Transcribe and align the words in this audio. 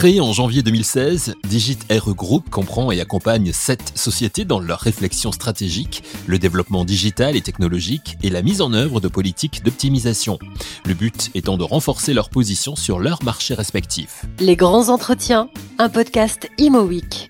Créé 0.00 0.22
en 0.22 0.32
janvier 0.32 0.62
2016, 0.62 1.34
Digit 1.46 1.78
RE 1.90 2.14
Group 2.14 2.48
comprend 2.48 2.90
et 2.90 3.02
accompagne 3.02 3.52
sept 3.52 3.92
sociétés 3.94 4.46
dans 4.46 4.58
leur 4.58 4.80
réflexion 4.80 5.30
stratégique, 5.30 6.02
le 6.26 6.38
développement 6.38 6.86
digital 6.86 7.36
et 7.36 7.42
technologique 7.42 8.16
et 8.22 8.30
la 8.30 8.40
mise 8.40 8.62
en 8.62 8.72
œuvre 8.72 9.00
de 9.00 9.08
politiques 9.08 9.62
d'optimisation. 9.62 10.38
Le 10.86 10.94
but 10.94 11.30
étant 11.34 11.58
de 11.58 11.64
renforcer 11.64 12.14
leur 12.14 12.30
position 12.30 12.76
sur 12.76 12.98
leurs 12.98 13.22
marchés 13.22 13.52
respectifs. 13.52 14.24
Les 14.38 14.56
grands 14.56 14.88
entretiens, 14.88 15.50
un 15.76 15.90
podcast 15.90 16.48
Imo 16.56 16.80
Week. 16.80 17.29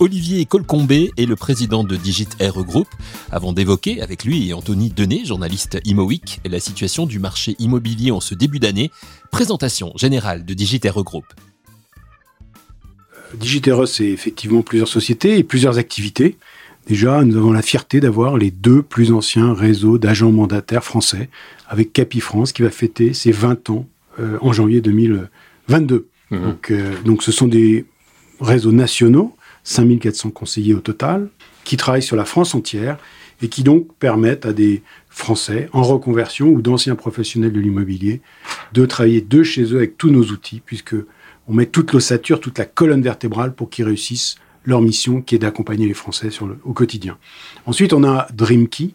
Olivier 0.00 0.46
Colcombé 0.46 1.10
est 1.18 1.26
le 1.26 1.36
président 1.36 1.84
de 1.84 1.94
Digit 1.94 2.30
RE 2.40 2.64
Group, 2.64 2.88
avant 3.30 3.52
d'évoquer 3.52 4.00
avec 4.00 4.24
lui 4.24 4.48
et 4.48 4.54
Anthony 4.54 4.88
Denet, 4.88 5.26
journaliste 5.26 5.78
ImoWeek, 5.84 6.40
la 6.48 6.58
situation 6.58 7.04
du 7.04 7.18
marché 7.18 7.54
immobilier 7.58 8.10
en 8.10 8.20
ce 8.20 8.34
début 8.34 8.58
d'année. 8.60 8.90
Présentation 9.30 9.92
générale 9.96 10.46
de 10.46 10.54
Digit 10.54 10.80
RE 10.88 11.02
Group. 11.04 11.26
Digiteros, 13.34 13.84
c'est 13.84 14.06
effectivement 14.06 14.62
plusieurs 14.62 14.88
sociétés 14.88 15.36
et 15.36 15.44
plusieurs 15.44 15.76
activités. 15.76 16.38
Déjà, 16.86 17.22
nous 17.22 17.36
avons 17.36 17.52
la 17.52 17.60
fierté 17.60 18.00
d'avoir 18.00 18.38
les 18.38 18.50
deux 18.50 18.80
plus 18.80 19.12
anciens 19.12 19.52
réseaux 19.52 19.98
d'agents 19.98 20.32
mandataires 20.32 20.82
français, 20.82 21.28
avec 21.68 21.92
Capifrance 21.92 22.52
qui 22.52 22.62
va 22.62 22.70
fêter 22.70 23.12
ses 23.12 23.32
20 23.32 23.68
ans 23.68 23.86
euh, 24.18 24.38
en 24.40 24.54
janvier 24.54 24.80
2022. 24.80 26.08
Mmh. 26.30 26.40
Donc, 26.40 26.70
euh, 26.70 26.94
donc, 27.04 27.22
ce 27.22 27.32
sont 27.32 27.48
des 27.48 27.84
réseaux 28.40 28.72
nationaux, 28.72 29.36
5400 29.70 30.30
conseillers 30.30 30.74
au 30.74 30.80
total, 30.80 31.28
qui 31.64 31.76
travaillent 31.76 32.02
sur 32.02 32.16
la 32.16 32.24
France 32.24 32.54
entière 32.54 32.98
et 33.42 33.48
qui 33.48 33.62
donc 33.62 33.94
permettent 33.98 34.44
à 34.44 34.52
des 34.52 34.82
Français 35.08 35.68
en 35.72 35.82
reconversion 35.82 36.48
ou 36.48 36.60
d'anciens 36.60 36.96
professionnels 36.96 37.52
de 37.52 37.60
l'immobilier 37.60 38.20
de 38.72 38.84
travailler 38.84 39.20
de 39.20 39.42
chez 39.42 39.62
eux 39.72 39.76
avec 39.76 39.96
tous 39.96 40.10
nos 40.10 40.24
outils, 40.24 40.60
puisque 40.64 40.96
on 41.48 41.54
met 41.54 41.66
toute 41.66 41.92
l'ossature, 41.92 42.40
toute 42.40 42.58
la 42.58 42.64
colonne 42.64 43.02
vertébrale 43.02 43.54
pour 43.54 43.70
qu'ils 43.70 43.84
réussissent 43.84 44.36
leur 44.64 44.82
mission 44.82 45.22
qui 45.22 45.36
est 45.36 45.38
d'accompagner 45.38 45.86
les 45.86 45.94
Français 45.94 46.28
au 46.64 46.72
quotidien. 46.72 47.16
Ensuite, 47.64 47.92
on 47.92 48.04
a 48.04 48.26
Dreamkey, 48.34 48.90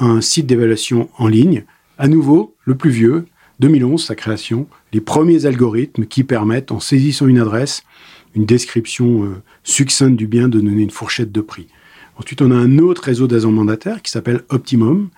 un 0.00 0.20
site 0.20 0.46
d'évaluation 0.46 1.10
en 1.18 1.28
ligne, 1.28 1.64
à 1.98 2.08
nouveau 2.08 2.54
le 2.64 2.76
plus 2.76 2.90
vieux, 2.90 3.26
2011 3.60 4.04
sa 4.04 4.14
création, 4.14 4.66
les 4.92 5.00
premiers 5.00 5.46
algorithmes 5.46 6.06
qui 6.06 6.24
permettent, 6.24 6.72
en 6.72 6.80
saisissant 6.80 7.26
une 7.26 7.38
adresse, 7.38 7.82
une 8.34 8.46
description 8.46 9.24
euh, 9.24 9.42
succincte 9.64 10.16
du 10.16 10.26
bien, 10.26 10.48
de 10.48 10.60
donner 10.60 10.82
une 10.82 10.90
fourchette 10.90 11.32
de 11.32 11.40
prix. 11.40 11.66
Ensuite, 12.18 12.42
on 12.42 12.50
a 12.50 12.56
un 12.56 12.78
autre 12.78 13.04
réseau 13.04 13.26
d'agents 13.26 13.52
mandataires 13.52 14.02
qui 14.02 14.10
s'appelle 14.10 14.42
Optimum, 14.48 15.08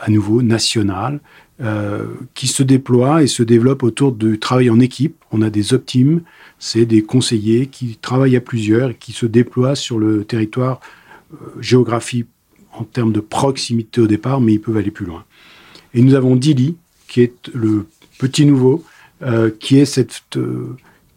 à 0.00 0.10
nouveau 0.10 0.42
national, 0.42 1.20
euh, 1.60 2.06
qui 2.34 2.46
se 2.46 2.62
déploie 2.62 3.22
et 3.22 3.26
se 3.26 3.42
développe 3.42 3.82
autour 3.82 4.12
du 4.12 4.38
travail 4.38 4.70
en 4.70 4.78
équipe. 4.78 5.16
On 5.32 5.42
a 5.42 5.50
des 5.50 5.74
optimes, 5.74 6.22
c'est 6.58 6.86
des 6.86 7.02
conseillers 7.02 7.66
qui 7.66 7.98
travaillent 8.00 8.36
à 8.36 8.40
plusieurs 8.40 8.90
et 8.90 8.94
qui 8.94 9.12
se 9.12 9.26
déploient 9.26 9.74
sur 9.74 9.98
le 9.98 10.24
territoire 10.24 10.80
euh, 11.32 11.36
géographique 11.60 12.28
en 12.72 12.84
termes 12.84 13.12
de 13.12 13.18
proximité 13.18 14.00
au 14.00 14.06
départ, 14.06 14.40
mais 14.40 14.54
ils 14.54 14.60
peuvent 14.60 14.76
aller 14.76 14.92
plus 14.92 15.06
loin. 15.06 15.24
Et 15.94 16.02
nous 16.02 16.14
avons 16.14 16.36
Dili, 16.36 16.76
qui 17.08 17.22
est 17.22 17.50
le 17.52 17.86
petit 18.18 18.46
nouveau, 18.46 18.84
euh, 19.22 19.50
qui 19.50 19.78
est 19.78 19.84
cette 19.84 20.22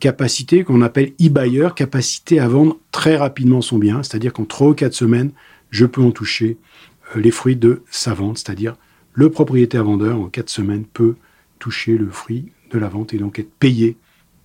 capacité 0.02 0.66
qu'on 0.66 0.82
appelle 0.82 1.14
e-buyer, 1.22 1.70
capacité 1.76 2.40
à 2.40 2.50
vendre 2.50 2.78
très 2.92 3.16
rapidement 3.16 3.62
son 3.62 3.78
bien, 3.78 4.04
c'est-à-dire 4.04 4.34
qu'en 4.34 4.44
trois 4.44 4.70
ou 4.70 4.74
quatre 4.74 4.94
semaines, 4.94 5.32
je 5.70 5.86
peux 5.86 6.02
en 6.02 6.12
toucher 6.12 6.58
les 7.16 7.32
fruits 7.32 7.56
de 7.56 7.84
sa 7.90 8.14
vente, 8.14 8.40
c'est-à-dire 8.40 8.76
le 9.14 9.30
propriétaire 9.30 9.86
vendeur, 9.86 10.20
en 10.20 10.26
quatre 10.26 10.50
semaines, 10.50 10.86
peut 10.86 11.16
toucher 11.60 11.98
le 11.98 12.10
fruit 12.10 12.52
de 12.72 12.80
la 12.80 12.90
vente 12.90 13.14
et 13.14 13.18
donc 13.18 13.40
être 13.40 13.52
payé 13.60 13.96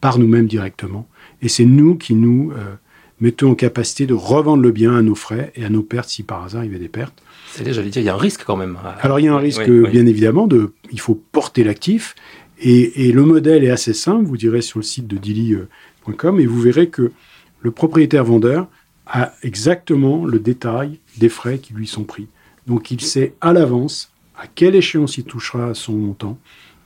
par 0.01 0.19
nous-mêmes 0.19 0.47
directement. 0.47 1.09
Et 1.43 1.49
c'est 1.49 1.65
nous 1.65 1.97
qui 1.97 2.15
nous 2.15 2.53
euh, 2.53 2.75
mettons 3.21 3.53
en 3.53 3.55
capacité 3.55 4.07
de 4.07 4.15
revendre 4.15 4.63
le 4.63 4.73
bien 4.73 4.95
à 4.95 5.03
nos 5.03 5.15
frais 5.15 5.53
et 5.57 5.65
à 5.65 5.71
nos 5.71 5.83
pertes 5.83 6.11
si 6.11 6.23
par 6.23 6.45
hasard 6.45 6.65
il 6.65 6.69
y 6.69 6.71
avait 6.71 6.83
des 6.83 6.89
pertes. 6.89 7.23
C'est 7.53 7.73
j'allais 7.73 7.89
dire, 7.89 8.03
il 8.03 8.07
y 8.07 8.09
a 8.09 8.15
un 8.15 8.19
risque 8.19 8.45
quand 8.45 8.57
même. 8.57 8.77
Alors 9.01 9.21
il 9.21 9.25
y 9.25 9.29
a 9.29 9.35
un 9.35 9.39
risque, 9.39 9.71
bien 9.71 10.07
évidemment, 10.07 10.47
de, 10.47 10.73
il 10.93 11.01
faut 11.01 11.15
porter 11.15 11.65
l'actif. 11.65 12.15
Et, 12.59 13.13
le 13.13 13.23
modèle 13.25 13.65
est 13.65 13.71
assez 13.71 13.93
simple, 13.93 14.25
vous 14.25 14.37
direz 14.37 14.63
sur 14.63 14.79
le 14.79 14.85
site 14.85 15.07
de 15.07 15.17
Dili.com, 15.17 16.41
et 16.41 16.47
vous 16.47 16.61
verrez 16.61 16.89
que 16.89 17.13
le 17.61 17.71
propriétaire 17.71 18.25
vendeur 18.25 18.69
a 19.07 19.33
exactement 19.43 20.25
le 20.25 20.39
détail 20.39 20.99
des 21.19 21.29
frais 21.29 21.59
qui 21.59 21.75
lui 21.75 21.87
sont 21.87 22.05
pris. 22.05 22.29
Donc 22.67 22.91
il 22.91 23.01
sait 23.01 23.35
à 23.41 23.53
l'avance 23.53 24.11
à 24.37 24.47
quelle 24.47 24.75
échéance 24.75 25.19
il 25.19 25.25
touchera 25.25 25.75
son 25.75 25.93
montant, 25.93 26.39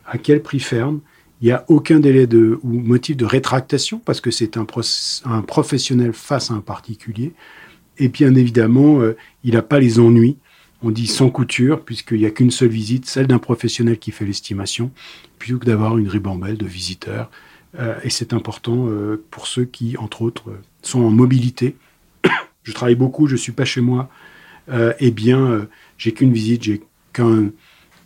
à 0.07 0.19
quel 0.19 0.43
prix 0.43 0.61
ferme. 0.61 1.01
Il 1.41 1.47
n'y 1.47 1.53
a 1.53 1.65
aucun 1.69 2.01
délai 2.01 2.27
de, 2.27 2.59
ou 2.63 2.69
motif 2.69 3.17
de 3.17 3.25
rétractation 3.25 3.99
parce 3.99 4.21
que 4.21 4.31
c'est 4.31 4.57
un, 4.57 4.67
un, 5.25 5.43
professionnel 5.43 6.13
face 6.13 6.51
à 6.51 6.55
un 6.55 6.61
particulier. 6.61 7.33
Et 7.99 8.09
bien 8.09 8.35
évidemment, 8.35 9.01
euh, 9.01 9.17
il 9.43 9.55
n'a 9.55 9.63
pas 9.63 9.81
les 9.81 9.99
ennuis. 9.99 10.37
On 10.83 10.91
dit 10.91 11.07
sans 11.07 11.31
couture, 11.31 11.85
puisqu'il 11.85 12.19
n'y 12.19 12.27
a 12.27 12.31
qu'une 12.31 12.51
seule 12.51 12.69
visite, 12.69 13.07
celle 13.07 13.27
d'un 13.27 13.39
professionnel 13.39 13.99
qui 13.99 14.13
fait 14.13 14.25
l'estimation, 14.25 14.91
plutôt 15.39 15.59
que 15.59 15.67
d'avoir 15.67 15.99
une 15.99 16.09
ribambelle 16.09 16.57
de 16.57 16.67
visiteurs. 16.67 17.31
Euh, 17.79 17.99
et 18.03 18.11
c'est 18.11 18.33
important 18.33 18.87
euh, 18.89 19.23
pour 19.31 19.47
ceux 19.47 19.65
qui, 19.65 19.97
entre 19.97 20.23
autres, 20.23 20.53
sont 20.83 21.03
en 21.03 21.11
mobilité. 21.11 21.77
je 22.63 22.73
travaille 22.73 22.95
beaucoup, 22.95 23.27
je 23.27 23.33
ne 23.33 23.39
suis 23.39 23.53
pas 23.53 23.65
chez 23.65 23.81
moi. 23.81 24.09
eh 25.01 25.11
bien, 25.11 25.67
j'ai 25.99 26.13
qu'une 26.13 26.33
visite, 26.33 26.63
j'ai 26.63 26.81
qu'un 27.13 27.51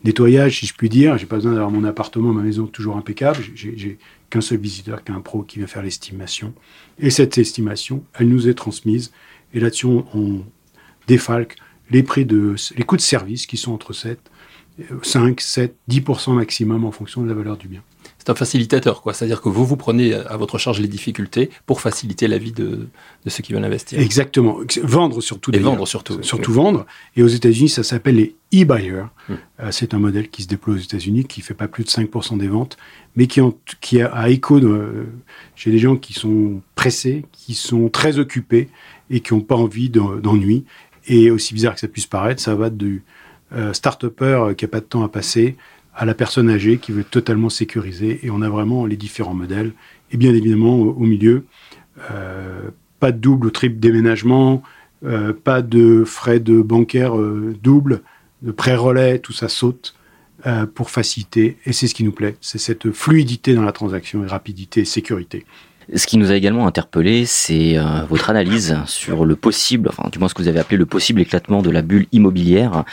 nettoyage, 0.05 0.61
si 0.61 0.67
je 0.67 0.75
puis 0.75 0.89
dire. 0.89 1.19
J'ai 1.19 1.27
pas 1.27 1.37
besoin 1.37 1.53
d'avoir 1.53 1.71
mon 1.71 1.85
appartement, 1.85 2.33
ma 2.33 2.43
maison 2.43 2.67
toujours 2.67 2.97
impeccable. 2.97 3.39
J'ai 3.55 3.99
qu'un 4.31 4.41
seul 4.41 4.59
visiteur, 4.59 5.03
qu'un 5.03 5.21
pro 5.21 5.43
qui 5.43 5.59
vient 5.59 5.67
faire 5.67 5.83
l'estimation. 5.83 6.55
Et 6.99 7.11
cette 7.11 7.37
estimation, 7.39 8.05
elle 8.15 8.29
nous 8.29 8.49
est 8.49 8.55
transmise. 8.55 9.13
Et 9.53 9.61
là-dessus, 9.61 9.87
on, 9.87 10.45
défalque 11.07 11.57
les 11.91 12.03
prix 12.03 12.25
de, 12.25 12.55
les 12.77 12.85
coûts 12.85 12.97
de 12.97 13.03
service 13.03 13.47
qui 13.47 13.57
sont 13.57 13.73
entre 13.73 13.93
7, 13.93 14.19
5, 15.03 15.41
7, 15.41 15.77
10% 15.89 16.35
maximum 16.35 16.85
en 16.85 16.91
fonction 16.91 17.23
de 17.23 17.29
la 17.29 17.35
valeur 17.35 17.57
du 17.57 17.69
bien 17.69 17.83
c'est 18.25 18.31
un 18.31 18.35
facilitateur, 18.35 19.03
quoi. 19.03 19.13
C'est-à-dire 19.13 19.43
que 19.43 19.51
vous 19.51 19.67
vous 19.67 19.77
prenez 19.77 20.15
à 20.15 20.37
votre 20.39 20.57
charge 20.57 20.81
les 20.81 20.89
difficultés 20.89 21.51
pour 21.67 21.83
faciliter 21.83 22.27
la 22.27 22.39
vie 22.39 22.53
de, 22.53 22.89
ceux 23.27 23.43
qui 23.43 23.53
veulent 23.53 23.65
investir. 23.65 24.01
Exactement. 24.01 24.59
Vendre 24.83 25.21
surtout. 25.21 25.51
Et 25.53 25.59
vendre 25.59 25.87
surtout. 25.87 26.23
Surtout 26.23 26.53
vendre. 26.53 26.87
Et 27.17 27.23
aux 27.23 27.29
États-Unis, 27.29 27.69
ça 27.69 27.83
s'appelle 27.83 28.17
les 28.17 28.35
e-buyers. 28.55 29.05
Hmm. 29.29 29.35
Euh, 29.61 29.69
c'est 29.73 29.93
un 29.93 29.99
modèle 29.99 30.31
qui 30.31 30.43
se 30.43 30.49
déploie 30.49 30.75
aux 30.75 30.79
États-Unis, 30.79 31.25
qui 31.25 31.43
fait 31.43 31.53
pas 31.53 31.69
plus 31.69 31.85
de 31.85 31.91
5% 31.91 32.39
des 32.39 32.49
ventes, 32.49 32.79
mais 33.15 33.27
qui, 33.27 33.41
qui 33.83 34.01
a, 34.01 34.29
écho 34.31 34.59
de, 34.59 35.07
chez 35.55 35.71
des 35.71 35.79
gens 35.79 35.97
qui 35.97 36.15
sont 36.15 36.63
pressés, 36.77 37.27
qui 37.31 37.53
sont 37.53 37.91
très 37.91 38.19
occupés 38.19 38.71
et 39.11 39.21
qui 39.21 39.35
n'ont 39.35 39.41
pas 39.41 39.57
envie 39.57 39.91
d'ennui. 39.91 40.65
Et 41.07 41.31
aussi 41.31 41.55
bizarre 41.55 41.75
que 41.75 41.81
ça 41.81 41.89
puisse 41.89 42.07
paraître, 42.07 42.41
ça 42.41 42.55
va 42.55 42.71
du 42.71 43.03
euh, 43.53 43.73
start-upper 43.73 44.55
qui 44.57 44.65
a 44.65 44.69
pas 44.69 44.81
de 44.81 44.87
temps 44.87 45.05
à 45.05 45.09
passer 45.09 45.57
à 45.95 46.05
la 46.05 46.15
personne 46.15 46.51
âgée 46.51 46.79
qui 46.79 46.93
veut 46.93 47.05
totalement 47.05 47.49
sécuriser. 47.49 48.21
Et 48.23 48.31
on 48.31 48.43
a 48.43 48.49
vraiment 48.49 48.87
les 48.87 48.97
différents 48.97 49.35
modèles. 49.35 49.73
Et 50.11 50.17
bien 50.17 50.35
évidemment, 50.35 50.79
au, 50.81 51.01
milieu, 51.01 51.45
euh, 52.11 52.71
pas 53.01 53.13
de 53.13 53.19
double 53.19 53.47
ou 53.47 53.51
triple 53.51 53.79
déménagement, 53.79 54.63
euh, 55.05 55.33
pas 55.33 55.63
de 55.63 56.05
frais 56.05 56.41
de 56.41 56.63
bancaire 56.63 57.19
euh, 57.19 57.55
double, 57.63 58.03
de 58.43 58.53
prêt 58.53 58.77
relais, 58.77 59.19
tout 59.19 59.33
ça 59.33 59.49
saute 59.49 59.95
pour 60.75 60.91
faciliter. 60.91 61.57
Et 61.65 61.73
c'est 61.73 61.87
ce 61.87 61.95
qui 61.95 62.05
nous 62.05 62.13
plaît, 62.13 62.37
c'est 62.43 62.59
cette 62.59 62.91
fluidité 62.91 63.55
dans 63.55 63.63
la 63.63 63.73
transaction 63.73 64.23
et 64.25 64.27
rapidité 64.27 64.83
et 64.83 64.85
sécurité. 64.85 65.47
Ce 65.93 66.07
qui 66.07 66.17
nous 66.17 66.31
a 66.31 66.35
également 66.35 66.67
interpellé, 66.67 67.27
c'est 67.27 67.77
euh, 67.77 68.05
votre 68.09 68.31
analyse 68.31 68.79
sur 68.87 69.27
le 69.27 69.37
possible, 69.37 69.91
enfin 69.91 70.09
du 70.11 70.19
moins 70.19 70.29
ce 70.29 70.35
que 70.35 70.41
vous 70.41 70.49
avez 70.49 70.59
appelé 70.59 70.79
le 70.79 70.87
possible 70.87 71.21
éclatement 71.21 71.61
de 71.61 71.71
la 71.71 71.83
bulle 71.83 72.07
immobilière. 72.11 72.85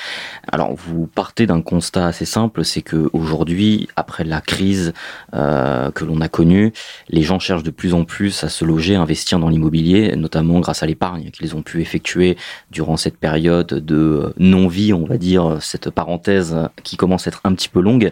Alors 0.51 0.75
vous 0.75 1.07
partez 1.07 1.47
d'un 1.47 1.61
constat 1.61 2.07
assez 2.07 2.25
simple, 2.25 2.65
c'est 2.65 2.81
que 2.81 3.09
aujourd'hui, 3.13 3.87
après 3.95 4.25
la 4.25 4.41
crise 4.41 4.93
euh, 5.33 5.89
que 5.91 6.03
l'on 6.03 6.19
a 6.19 6.27
connue, 6.27 6.73
les 7.07 7.21
gens 7.21 7.39
cherchent 7.39 7.63
de 7.63 7.71
plus 7.71 7.93
en 7.93 8.03
plus 8.03 8.43
à 8.43 8.49
se 8.49 8.65
loger, 8.65 8.95
à 8.95 9.01
investir 9.01 9.39
dans 9.39 9.47
l'immobilier, 9.47 10.13
notamment 10.17 10.59
grâce 10.59 10.83
à 10.83 10.85
l'épargne 10.85 11.31
qu'ils 11.31 11.55
ont 11.55 11.61
pu 11.61 11.79
effectuer 11.79 12.35
durant 12.71 12.97
cette 12.97 13.17
période 13.17 13.67
de 13.67 14.33
non-vie, 14.37 14.91
on 14.91 15.05
va 15.05 15.17
dire, 15.17 15.57
cette 15.61 15.89
parenthèse 15.91 16.57
qui 16.83 16.97
commence 16.97 17.25
à 17.25 17.29
être 17.29 17.41
un 17.45 17.53
petit 17.53 17.69
peu 17.69 17.79
longue, 17.79 18.11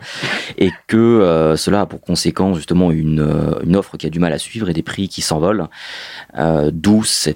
et 0.58 0.72
que 0.88 0.98
euh, 0.98 1.58
cela 1.58 1.82
a 1.82 1.86
pour 1.86 2.00
conséquence 2.00 2.56
justement 2.56 2.92
une, 2.92 3.56
une 3.66 3.76
offre 3.76 3.98
qui 3.98 4.08
a 4.08 4.10
du 4.10 4.20
mal 4.20 4.32
à 4.32 4.38
suivre 4.38 4.69
des 4.74 4.84
prix 4.84 5.10
qui 5.10 5.22
s'envolent, 5.22 5.68
euh, 6.38 6.72
d'où 6.74 7.04
ce 7.04 7.32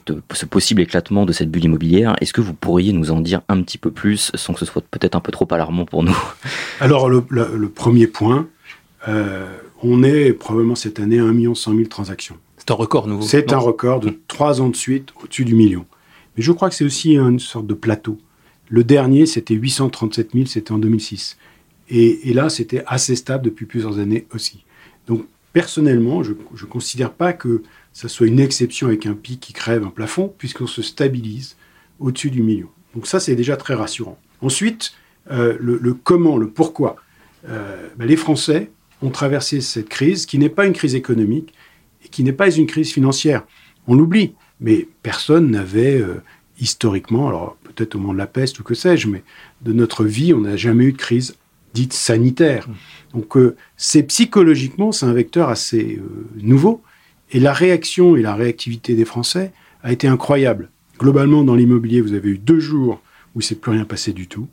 possible 0.45 0.81
éclatement 0.81 1.25
de 1.25 1.33
cette 1.33 1.49
bulle 1.49 1.65
immobilière. 1.65 2.15
Est-ce 2.21 2.33
que 2.33 2.41
vous 2.41 2.53
pourriez 2.53 2.93
nous 2.93 3.11
en 3.11 3.19
dire 3.19 3.41
un 3.49 3.61
petit 3.61 3.77
peu 3.77 3.91
plus, 3.91 4.31
sans 4.35 4.53
que 4.53 4.59
ce 4.59 4.65
soit 4.65 4.83
peut-être 4.91 5.15
un 5.15 5.19
peu 5.19 5.31
trop 5.31 5.47
alarmant 5.51 5.85
pour 5.85 6.03
nous? 6.03 6.17
Alors, 6.79 7.09
le, 7.09 7.69
premier 7.69 8.07
point, 8.07 8.47
euh, 9.07 9.45
on 9.81 10.03
est 10.03 10.33
probablement 10.33 10.75
cette 10.75 10.99
année 10.99 11.19
à 11.19 11.23
1 11.23 11.55
100 11.55 11.75
000 11.75 11.87
transactions. 11.87 12.37
C'est 12.57 12.71
un 12.71 12.75
record 12.75 13.07
nouveau. 13.07 13.23
C'est 13.23 13.51
un 13.51 13.57
record 13.57 13.99
de 13.99 14.17
trois 14.27 14.61
ans 14.61 14.69
de 14.69 14.75
suite 14.75 15.09
au-dessus 15.21 15.43
du 15.43 15.55
million. 15.55 15.85
Mais 16.37 16.43
je 16.43 16.51
crois 16.51 16.69
que 16.69 16.75
c'est 16.75 16.85
aussi 16.85 17.17
une 17.17 17.39
sorte 17.39 17.67
de 17.67 17.73
plateau. 17.73 18.17
Le 18.69 18.83
dernier, 18.83 19.25
c'était 19.25 19.53
837 19.53 20.31
000, 20.33 20.45
c'était 20.45 20.71
en 20.71 20.77
2006. 20.77 21.37
Et, 21.89 22.33
là, 22.33 22.49
c'était 22.49 22.83
assez 22.87 23.15
stable 23.15 23.45
depuis 23.45 23.65
plusieurs 23.65 23.99
années 23.99 24.25
aussi. 24.33 24.63
Donc, 25.07 25.25
personnellement, 25.53 26.23
je 26.23 26.31
ne 26.33 26.69
considère 26.69 27.13
pas 27.13 27.31
que 27.31 27.63
ça 27.93 28.09
soit 28.09 28.27
une 28.27 28.39
exception 28.39 28.87
avec 28.87 29.05
un 29.05 29.13
pic 29.13 29.39
qui 29.39 29.53
crève 29.53 29.83
un 29.83 29.89
plafond, 29.89 30.33
puisqu'on 30.37 30.67
se 30.67 30.81
stabilise 30.81 31.55
au-dessus 31.99 32.31
du 32.31 32.41
million. 32.41 32.69
Donc 32.95 33.07
ça, 33.07 33.19
c'est 33.19 33.35
déjà 33.35 33.55
très 33.55 33.75
rassurant. 33.75 34.19
Ensuite, 34.41 34.93
euh, 35.31 35.55
le, 35.59 35.93
comment, 35.93 36.37
le 36.37 36.49
pourquoi. 36.49 36.97
Euh, 37.47 37.87
ben, 37.97 38.05
les 38.05 38.17
Français 38.17 38.71
ont 39.01 39.09
traversé 39.09 39.61
cette 39.61 39.89
crise, 39.89 40.25
qui 40.25 40.37
n'est 40.37 40.49
pas 40.49 40.65
une 40.65 40.73
crise 40.73 40.95
économique 40.95 41.53
et 42.03 42.09
qui 42.09 42.23
n'est 42.23 42.33
pas 42.33 42.51
une 42.51 42.67
crise 42.67 42.91
financière. 42.91 43.43
On 43.87 43.95
l'oublie, 43.95 44.33
mais 44.59 44.87
personne 45.03 45.51
n'avait 45.51 46.01
euh, 46.01 46.21
historiquement, 46.59 47.27
alors 47.27 47.57
peut-être 47.63 47.95
au 47.95 47.99
moment 47.99 48.13
de 48.13 48.17
la 48.17 48.27
peste 48.27 48.59
ou 48.59 48.63
que 48.63 48.73
sais-je, 48.73 49.07
mais 49.07 49.23
de 49.61 49.73
notre 49.73 50.03
vie, 50.03 50.33
on 50.33 50.41
n'a 50.41 50.55
jamais 50.55 50.85
eu 50.85 50.93
de 50.93 50.97
crise 50.97 51.35
dite 51.73 51.93
sanitaire. 51.93 52.67
Mmh. 52.67 53.19
Donc 53.19 53.37
c'est 53.77 54.03
psychologiquement, 54.03 54.91
c'est 54.91 55.05
un 55.05 55.13
vecteur 55.13 55.49
assez 55.49 55.99
nouveau, 56.37 56.81
et 57.31 57.39
la 57.39 57.53
réaction 57.53 58.15
et 58.15 58.21
la 58.21 58.35
réactivité 58.35 58.95
des 58.95 59.05
Français 59.05 59.51
a 59.81 59.91
été 59.91 60.07
incroyable. 60.07 60.69
Globalement, 60.99 61.43
dans 61.43 61.55
l'immobilier, 61.55 62.01
vous 62.01 62.13
avez 62.13 62.29
eu 62.29 62.37
deux 62.37 62.59
jours 62.59 63.01
où 63.35 63.41
il 63.41 63.43
s'est 63.43 63.55
plus 63.55 63.71
rien 63.71 63.85
passé 63.85 64.13
du 64.13 64.27
tout, 64.27 64.47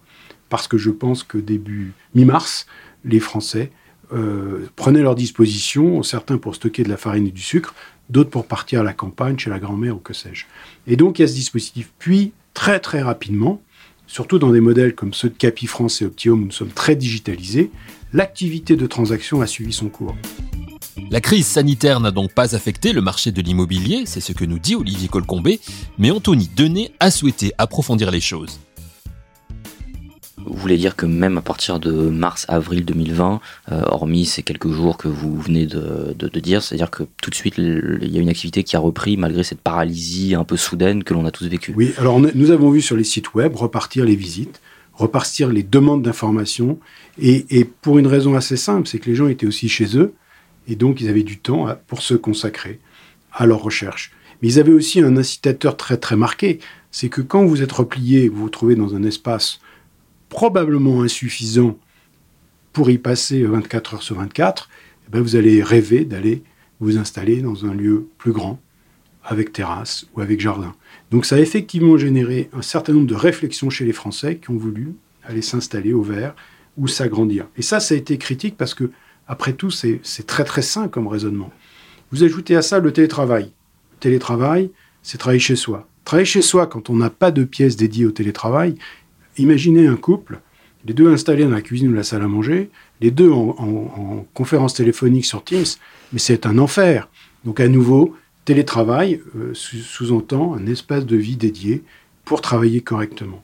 parce 0.48 0.66
que 0.66 0.78
je 0.78 0.90
pense 0.90 1.22
que 1.22 1.38
début 1.38 1.92
mi-mars, 2.14 2.66
les 3.04 3.20
Français 3.20 3.70
euh, 4.12 4.66
prenaient 4.76 5.02
leurs 5.02 5.14
dispositions, 5.14 6.02
certains 6.02 6.38
pour 6.38 6.54
stocker 6.54 6.82
de 6.82 6.88
la 6.88 6.96
farine 6.96 7.26
et 7.26 7.30
du 7.30 7.42
sucre, 7.42 7.74
d'autres 8.08 8.30
pour 8.30 8.46
partir 8.46 8.80
à 8.80 8.82
la 8.82 8.92
campagne, 8.92 9.38
chez 9.38 9.50
la 9.50 9.58
grand-mère 9.58 9.96
ou 9.96 10.00
que 10.00 10.14
sais-je. 10.14 10.46
Et 10.86 10.96
donc 10.96 11.18
il 11.18 11.22
y 11.22 11.24
a 11.24 11.28
ce 11.28 11.34
dispositif. 11.34 11.92
Puis, 11.98 12.32
très 12.54 12.80
très 12.80 13.02
rapidement, 13.02 13.62
surtout 14.10 14.40
dans 14.40 14.50
des 14.50 14.60
modèles 14.60 14.94
comme 14.94 15.14
ceux 15.14 15.28
de 15.28 15.34
Capi 15.34 15.66
France 15.66 16.02
et 16.02 16.04
Optium, 16.04 16.42
où 16.42 16.46
nous 16.46 16.50
sommes 16.50 16.72
très 16.72 16.96
digitalisés, 16.96 17.70
l'activité 18.12 18.74
de 18.74 18.86
transaction 18.86 19.40
a 19.40 19.46
suivi 19.46 19.72
son 19.72 19.88
cours. 19.88 20.16
La 21.10 21.20
crise 21.20 21.46
sanitaire 21.46 22.00
n'a 22.00 22.10
donc 22.10 22.34
pas 22.34 22.56
affecté 22.56 22.92
le 22.92 23.02
marché 23.02 23.30
de 23.30 23.40
l'immobilier, 23.40 24.02
c'est 24.06 24.20
ce 24.20 24.32
que 24.32 24.44
nous 24.44 24.58
dit 24.58 24.74
Olivier 24.74 25.08
Colcombé, 25.08 25.60
mais 25.96 26.10
Anthony 26.10 26.50
Denet 26.56 26.90
a 26.98 27.12
souhaité 27.12 27.52
approfondir 27.56 28.10
les 28.10 28.20
choses. 28.20 28.58
Vous 30.50 30.58
voulez 30.58 30.78
dire 30.78 30.96
que 30.96 31.06
même 31.06 31.38
à 31.38 31.42
partir 31.42 31.78
de 31.78 31.92
mars-avril 31.92 32.84
2020, 32.84 33.40
euh, 33.70 33.82
hormis 33.86 34.26
ces 34.26 34.42
quelques 34.42 34.70
jours 34.70 34.96
que 34.96 35.06
vous 35.06 35.40
venez 35.40 35.64
de, 35.64 36.14
dire, 36.40 36.62
c'est-à-dire 36.62 36.90
que 36.90 37.04
tout 37.22 37.30
de 37.30 37.34
suite, 37.34 37.54
il 37.56 38.08
y 38.10 38.18
a 38.18 38.20
une 38.20 38.28
activité 38.28 38.64
qui 38.64 38.74
a 38.74 38.80
repris 38.80 39.16
malgré 39.16 39.44
cette 39.44 39.60
paralysie 39.60 40.34
un 40.34 40.44
peu 40.44 40.56
soudaine 40.56 41.04
que 41.04 41.14
l'on 41.14 41.24
a 41.24 41.30
tous 41.30 41.46
vécue. 41.46 41.72
Oui, 41.76 41.92
alors 41.98 42.18
nous 42.20 42.50
avons 42.50 42.70
vu 42.70 42.80
sur 42.80 42.96
les 42.96 43.04
sites 43.04 43.34
web 43.34 43.54
repartir 43.54 44.04
les 44.04 44.16
visites, 44.16 44.60
repartir 44.92 45.48
les 45.50 45.62
demandes 45.62 46.02
d'informations, 46.02 46.78
et, 47.18 47.64
pour 47.82 47.98
une 47.98 48.06
raison 48.06 48.34
assez 48.34 48.56
simple, 48.56 48.88
c'est 48.88 48.98
que 48.98 49.08
les 49.08 49.14
gens 49.14 49.28
étaient 49.28 49.46
aussi 49.46 49.68
chez 49.68 49.96
eux, 49.96 50.14
et 50.66 50.74
donc 50.74 51.00
ils 51.00 51.08
avaient 51.08 51.22
du 51.22 51.38
temps 51.38 51.66
pour 51.86 52.02
se 52.02 52.14
consacrer 52.14 52.80
à 53.32 53.46
leur 53.46 53.62
recherche. 53.62 54.10
Mais 54.42 54.48
ils 54.48 54.58
avaient 54.58 54.72
aussi 54.72 55.00
un 55.00 55.16
incitateur 55.16 55.76
très 55.76 55.96
très 55.96 56.16
marqué, 56.16 56.58
c'est 56.90 57.08
que 57.08 57.20
quand 57.20 57.44
vous 57.44 57.62
êtes 57.62 57.72
replié, 57.72 58.28
vous 58.28 58.42
vous 58.42 58.50
trouvez 58.50 58.74
dans 58.74 58.94
un 58.94 59.04
espace 59.04 59.60
probablement 60.30 61.02
insuffisant 61.02 61.78
pour 62.72 62.88
y 62.88 62.96
passer 62.96 63.42
24 63.42 63.94
heures 63.94 64.02
sur 64.02 64.16
24, 64.16 64.70
eh 65.06 65.10
ben 65.10 65.20
vous 65.20 65.36
allez 65.36 65.62
rêver 65.62 66.06
d'aller 66.06 66.42
vous 66.80 66.96
installer 66.96 67.42
dans 67.42 67.66
un 67.66 67.74
lieu 67.74 68.08
plus 68.16 68.32
grand, 68.32 68.58
avec 69.22 69.52
terrasse 69.52 70.06
ou 70.14 70.22
avec 70.22 70.40
jardin. 70.40 70.74
Donc 71.10 71.26
ça 71.26 71.36
a 71.36 71.40
effectivement 71.40 71.98
généré 71.98 72.48
un 72.54 72.62
certain 72.62 72.94
nombre 72.94 73.06
de 73.06 73.14
réflexions 73.14 73.68
chez 73.68 73.84
les 73.84 73.92
Français 73.92 74.36
qui 74.36 74.50
ont 74.50 74.56
voulu 74.56 74.94
aller 75.24 75.42
s'installer 75.42 75.92
au 75.92 76.02
vert 76.02 76.34
ou 76.78 76.88
s'agrandir. 76.88 77.46
Et 77.56 77.62
ça, 77.62 77.80
ça 77.80 77.94
a 77.94 77.98
été 77.98 78.16
critique 78.16 78.56
parce 78.56 78.72
que, 78.72 78.90
après 79.28 79.52
tout, 79.52 79.70
c'est 79.70 80.26
très 80.26 80.44
très 80.44 80.62
sain 80.62 80.88
comme 80.88 81.06
raisonnement. 81.06 81.52
Vous 82.10 82.24
ajoutez 82.24 82.56
à 82.56 82.62
ça 82.62 82.78
le 82.78 82.92
télétravail. 82.92 83.52
Le 83.92 83.98
télétravail, 83.98 84.70
c'est 85.02 85.18
travailler 85.18 85.40
chez 85.40 85.56
soi. 85.56 85.86
Travailler 86.04 86.24
chez 86.24 86.42
soi 86.42 86.66
quand 86.66 86.88
on 86.88 86.96
n'a 86.96 87.10
pas 87.10 87.30
de 87.30 87.44
pièces 87.44 87.76
dédiées 87.76 88.06
au 88.06 88.10
télétravail, 88.10 88.74
Imaginez 89.40 89.86
un 89.86 89.96
couple, 89.96 90.38
les 90.84 90.92
deux 90.92 91.10
installés 91.10 91.44
dans 91.44 91.50
la 91.50 91.62
cuisine 91.62 91.88
ou 91.88 91.94
la 91.94 92.02
salle 92.02 92.20
à 92.20 92.28
manger, 92.28 92.68
les 93.00 93.10
deux 93.10 93.30
en, 93.30 94.26
conférence 94.34 94.74
téléphonique 94.74 95.24
sur 95.24 95.42
Teams, 95.42 95.64
mais 96.12 96.18
c'est 96.18 96.44
un 96.44 96.58
enfer. 96.58 97.08
Donc 97.46 97.58
à 97.58 97.66
nouveau, 97.66 98.14
télétravail 98.44 99.22
euh, 99.36 99.52
sous-entend 99.54 100.54
un 100.54 100.66
espace 100.66 101.06
de 101.06 101.16
vie 101.16 101.36
dédié 101.36 101.82
pour 102.26 102.42
travailler 102.42 102.82
correctement. 102.82 103.42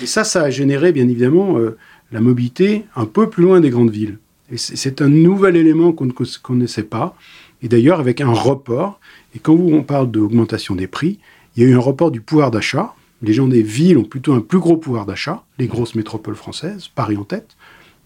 Et 0.00 0.06
ça, 0.06 0.22
ça 0.22 0.42
a 0.42 0.50
généré 0.50 0.92
bien 0.92 1.08
évidemment 1.08 1.58
euh, 1.58 1.76
la 2.12 2.20
mobilité 2.20 2.84
un 2.94 3.06
peu 3.06 3.28
plus 3.28 3.42
loin 3.42 3.58
des 3.58 3.70
grandes 3.70 3.90
villes. 3.90 4.18
Et 4.52 4.58
c'est 4.58 5.02
un 5.02 5.08
nouvel 5.08 5.56
élément 5.56 5.90
qu'on 5.90 6.06
ne 6.06 6.12
connaissait 6.12 6.84
pas, 6.84 7.16
et 7.62 7.68
d'ailleurs 7.68 7.98
avec 7.98 8.20
un 8.20 8.30
report. 8.30 9.00
Et 9.34 9.40
quand 9.40 9.54
on 9.54 9.82
parle 9.82 10.08
d'augmentation 10.08 10.76
des 10.76 10.86
prix, 10.86 11.18
il 11.56 11.64
y 11.64 11.66
a 11.66 11.68
eu 11.68 11.74
un 11.74 11.80
report 11.80 12.12
du 12.12 12.20
pouvoir 12.20 12.52
d'achat, 12.52 12.94
les 13.22 13.32
gens 13.32 13.48
des 13.48 13.62
villes 13.62 13.98
ont 13.98 14.04
plutôt 14.04 14.34
un 14.34 14.40
plus 14.40 14.58
gros 14.58 14.76
pouvoir 14.76 15.06
d'achat, 15.06 15.44
les 15.58 15.68
grosses 15.68 15.94
métropoles 15.94 16.34
françaises, 16.34 16.88
Paris 16.88 17.16
en 17.16 17.24
tête. 17.24 17.56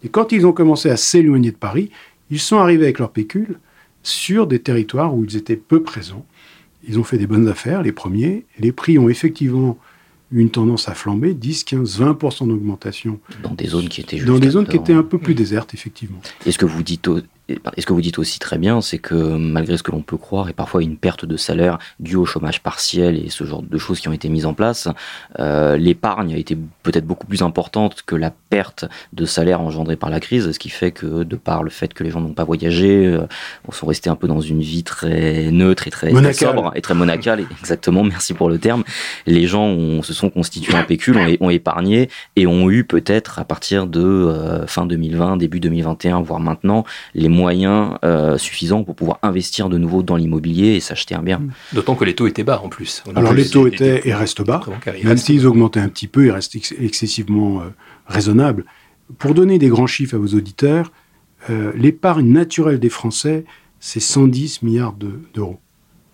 Et 0.04 0.08
quand 0.08 0.30
ils 0.32 0.46
ont 0.46 0.52
commencé 0.52 0.90
à 0.90 0.96
s'éloigner 0.96 1.50
de 1.50 1.56
Paris, 1.56 1.90
ils 2.30 2.38
sont 2.38 2.58
arrivés 2.58 2.84
avec 2.84 2.98
leur 2.98 3.10
pécule 3.10 3.58
sur 4.02 4.46
des 4.46 4.60
territoires 4.60 5.14
où 5.14 5.24
ils 5.24 5.36
étaient 5.36 5.56
peu 5.56 5.82
présents. 5.82 6.24
Ils 6.86 6.98
ont 6.98 7.04
fait 7.04 7.18
des 7.18 7.26
bonnes 7.26 7.48
affaires, 7.48 7.82
les 7.82 7.92
premiers. 7.92 8.44
Les 8.58 8.72
prix 8.72 8.98
ont 8.98 9.08
effectivement 9.08 9.78
eu 10.32 10.40
une 10.40 10.50
tendance 10.50 10.88
à 10.88 10.94
flamber, 10.94 11.34
10, 11.34 11.64
15, 11.64 12.00
20% 12.00 12.48
d'augmentation. 12.48 13.18
Dans 13.42 13.54
des 13.54 13.66
zones 13.66 13.88
qui 13.88 14.00
étaient 14.00 14.18
Dans 14.18 14.38
des 14.38 14.50
zones 14.50 14.66
qui 14.66 14.76
étaient 14.76 14.92
un 14.92 15.02
peu 15.02 15.18
plus 15.18 15.34
désertes, 15.34 15.72
effectivement. 15.74 16.20
Est-ce 16.44 16.58
que 16.58 16.66
vous 16.66 16.82
dites 16.82 17.08
et 17.48 17.81
ce 17.81 17.87
que 17.87 17.93
vous 17.93 18.00
dites 18.00 18.19
aussi 18.19 18.38
très 18.40 18.58
bien, 18.58 18.81
c'est 18.81 18.98
que 18.98 19.14
malgré 19.14 19.76
ce 19.76 19.82
que 19.82 19.93
l'on 19.93 20.02
peut 20.02 20.16
croire, 20.16 20.48
et 20.48 20.52
parfois 20.52 20.82
une 20.82 20.96
perte 20.96 21.25
de 21.25 21.37
salaire 21.37 21.78
due 22.00 22.16
au 22.16 22.25
chômage 22.25 22.60
partiel 22.60 23.25
et 23.25 23.31
ce 23.31 23.44
genre 23.44 23.62
de 23.62 23.78
choses 23.78 24.00
qui 24.00 24.08
ont 24.08 24.12
été 24.12 24.28
mises 24.28 24.46
en 24.46 24.54
place, 24.54 24.88
euh, 25.38 25.76
l'épargne 25.76 26.34
a 26.34 26.37
été 26.37 26.58
peut-être 26.82 27.06
beaucoup 27.06 27.26
plus 27.26 27.43
importante 27.43 28.02
que 28.04 28.16
la 28.16 28.32
perte 28.50 28.87
de 29.12 29.25
salaire 29.26 29.60
engendrée 29.60 29.96
par 29.96 30.10
la 30.10 30.19
crise, 30.19 30.50
ce 30.50 30.58
qui 30.58 30.70
fait 30.70 30.90
que 30.90 31.22
de 31.22 31.37
par 31.37 31.62
le 31.62 31.70
fait 31.70 31.94
que 31.94 32.02
les 32.02 32.10
gens 32.10 32.20
n'ont 32.20 32.34
pas 32.34 32.44
voyagé, 32.44 33.06
euh, 33.06 33.26
sont 33.70 33.87
restés 33.87 34.10
un 34.10 34.16
peu 34.16 34.26
dans 34.26 34.40
une 34.40 34.60
vie 34.60 34.82
très 34.82 35.50
neutre 35.52 35.87
et 35.87 35.90
très, 35.90 36.10
sobre 36.32 36.72
et 36.75 36.81
très 36.81 36.94
monacale. 36.94 37.46
exactement, 37.60 38.02
merci 38.04 38.34
pour 38.34 38.49
le 38.49 38.58
terme. 38.58 38.82
Les 39.26 39.46
gens 39.46 40.02
se 40.02 40.14
sont 40.14 40.31
constitués 40.31 40.75
un 40.75 40.82
pécule, 40.82 41.16
ont, 41.19 41.46
ont 41.46 41.50
épargné 41.50 42.08
et 42.34 42.46
ont 42.46 42.70
eu 42.70 42.84
peut-être 42.84 43.38
à 43.38 43.44
partir 43.44 43.87
de 43.87 44.00
euh, 44.00 44.66
fin 44.66 44.87
2020, 44.87 45.37
début 45.37 45.60
2021, 45.60 46.22
voire 46.22 46.40
maintenant, 46.40 46.84
les 47.14 47.28
moyens 47.36 47.98
euh, 48.04 48.38
suffisants 48.38 48.82
pour 48.82 48.96
pouvoir 48.96 49.18
investir 49.22 49.68
de 49.68 49.78
nouveau 49.78 50.02
dans 50.02 50.16
l'immobilier 50.16 50.75
et 50.75 50.80
s'acheter 50.80 51.14
un 51.14 51.22
bien. 51.22 51.42
D'autant 51.72 51.94
que 51.94 52.04
les 52.04 52.14
taux 52.14 52.26
étaient 52.26 52.44
bas 52.44 52.61
en 52.64 52.68
plus. 52.68 53.04
Alors 53.14 53.32
les 53.32 53.49
taux 53.49 53.66
étaient 53.66 54.08
et 54.08 54.14
restent 54.14 54.42
bas. 54.42 54.62
Même 55.04 55.16
s'ils 55.16 55.46
augmentaient 55.46 55.80
un 55.80 55.88
petit 55.88 56.08
peu, 56.08 56.26
ils 56.26 56.30
restent 56.30 56.56
excessivement 56.80 57.61
euh, 57.61 57.64
raisonnables. 58.06 58.64
Pour 59.18 59.34
donner 59.34 59.58
des 59.58 59.68
grands 59.68 59.87
chiffres 59.87 60.16
à 60.16 60.18
vos 60.18 60.34
auditeurs, 60.34 60.90
euh, 61.50 61.72
l'épargne 61.76 62.28
naturelle 62.28 62.80
des 62.80 62.88
Français, 62.88 63.44
c'est 63.78 64.00
110 64.00 64.62
milliards 64.62 64.94
d'euros. 65.34 65.61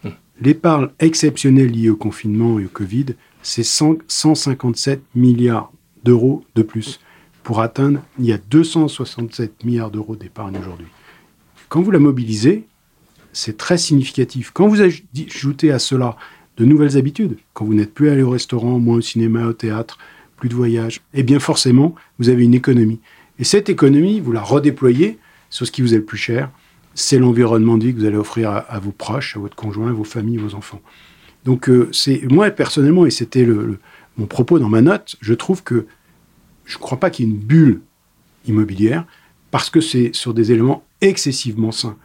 Hmm. 0.04 0.10
L'épargne 0.40 0.88
exceptionnelle 0.98 1.70
liée 1.70 1.90
au 1.90 1.96
confinement 1.96 2.58
et 2.58 2.66
au 2.66 2.68
Covid, 2.68 3.06
c'est 3.42 3.62
157 3.62 5.02
milliards 5.14 5.72
d'euros 6.04 6.44
de 6.54 6.62
plus. 6.62 7.00
Pour 7.42 7.60
atteindre, 7.60 8.00
il 8.18 8.26
y 8.26 8.32
a 8.32 8.38
267 8.38 9.64
milliards 9.64 9.90
d'euros 9.90 10.16
d'épargne 10.16 10.56
aujourd'hui. 10.58 10.86
Quand 11.72 11.80
vous 11.80 11.90
la 11.90 12.00
mobilisez, 12.00 12.66
c'est 13.32 13.56
très 13.56 13.78
significatif. 13.78 14.50
Quand 14.52 14.68
vous 14.68 14.82
ajoutez 14.82 15.72
à 15.72 15.78
cela 15.78 16.18
de 16.58 16.66
nouvelles 16.66 16.98
habitudes, 16.98 17.38
quand 17.54 17.64
vous 17.64 17.72
n'êtes 17.72 17.94
plus 17.94 18.10
allé 18.10 18.22
au 18.22 18.28
restaurant, 18.28 18.78
moins 18.78 18.96
au 18.96 19.00
cinéma, 19.00 19.46
au 19.46 19.54
théâtre, 19.54 19.96
plus 20.36 20.50
de 20.50 20.54
voyages, 20.54 21.00
eh 21.14 21.22
bien 21.22 21.38
forcément, 21.38 21.94
vous 22.18 22.28
avez 22.28 22.44
une 22.44 22.52
économie. 22.52 23.00
Et 23.38 23.44
cette 23.44 23.70
économie, 23.70 24.20
vous 24.20 24.32
la 24.32 24.42
redéployez 24.42 25.18
sur 25.48 25.66
ce 25.66 25.72
qui 25.72 25.80
vous 25.80 25.94
est 25.94 25.96
le 25.96 26.04
plus 26.04 26.18
cher, 26.18 26.50
c'est 26.94 27.18
l'environnement 27.18 27.78
de 27.78 27.86
vie 27.86 27.94
que 27.94 28.00
vous 28.00 28.04
allez 28.04 28.18
offrir 28.18 28.50
à, 28.50 28.78
vos 28.78 28.92
proches, 28.92 29.38
à 29.38 29.40
votre 29.40 29.56
conjoint, 29.56 29.88
à 29.88 29.94
vos 29.94 30.04
familles, 30.04 30.36
vos 30.36 30.54
enfants. 30.54 30.82
Donc 31.46 31.70
euh, 31.70 31.88
c'est 31.90 32.30
moi 32.30 32.50
personnellement, 32.50 33.06
et 33.06 33.10
c'était 33.10 33.48
mon 34.18 34.26
propos 34.26 34.58
dans 34.58 34.68
ma 34.68 34.82
note, 34.82 35.16
je 35.22 35.32
trouve 35.32 35.62
que 35.62 35.86
je 36.66 36.76
ne 36.76 36.82
crois 36.82 37.00
pas 37.00 37.08
qu'il 37.08 37.24
y 37.24 37.28
ait 37.30 37.32
une 37.32 37.40
bulle 37.40 37.80
immobilière 38.46 39.06
parce 39.52 39.70
que 39.70 39.80
c'est 39.80 40.12
sur 40.14 40.34
des 40.34 40.50
éléments 40.50 40.82
excessivement 41.00 41.70
sain. 41.70 41.96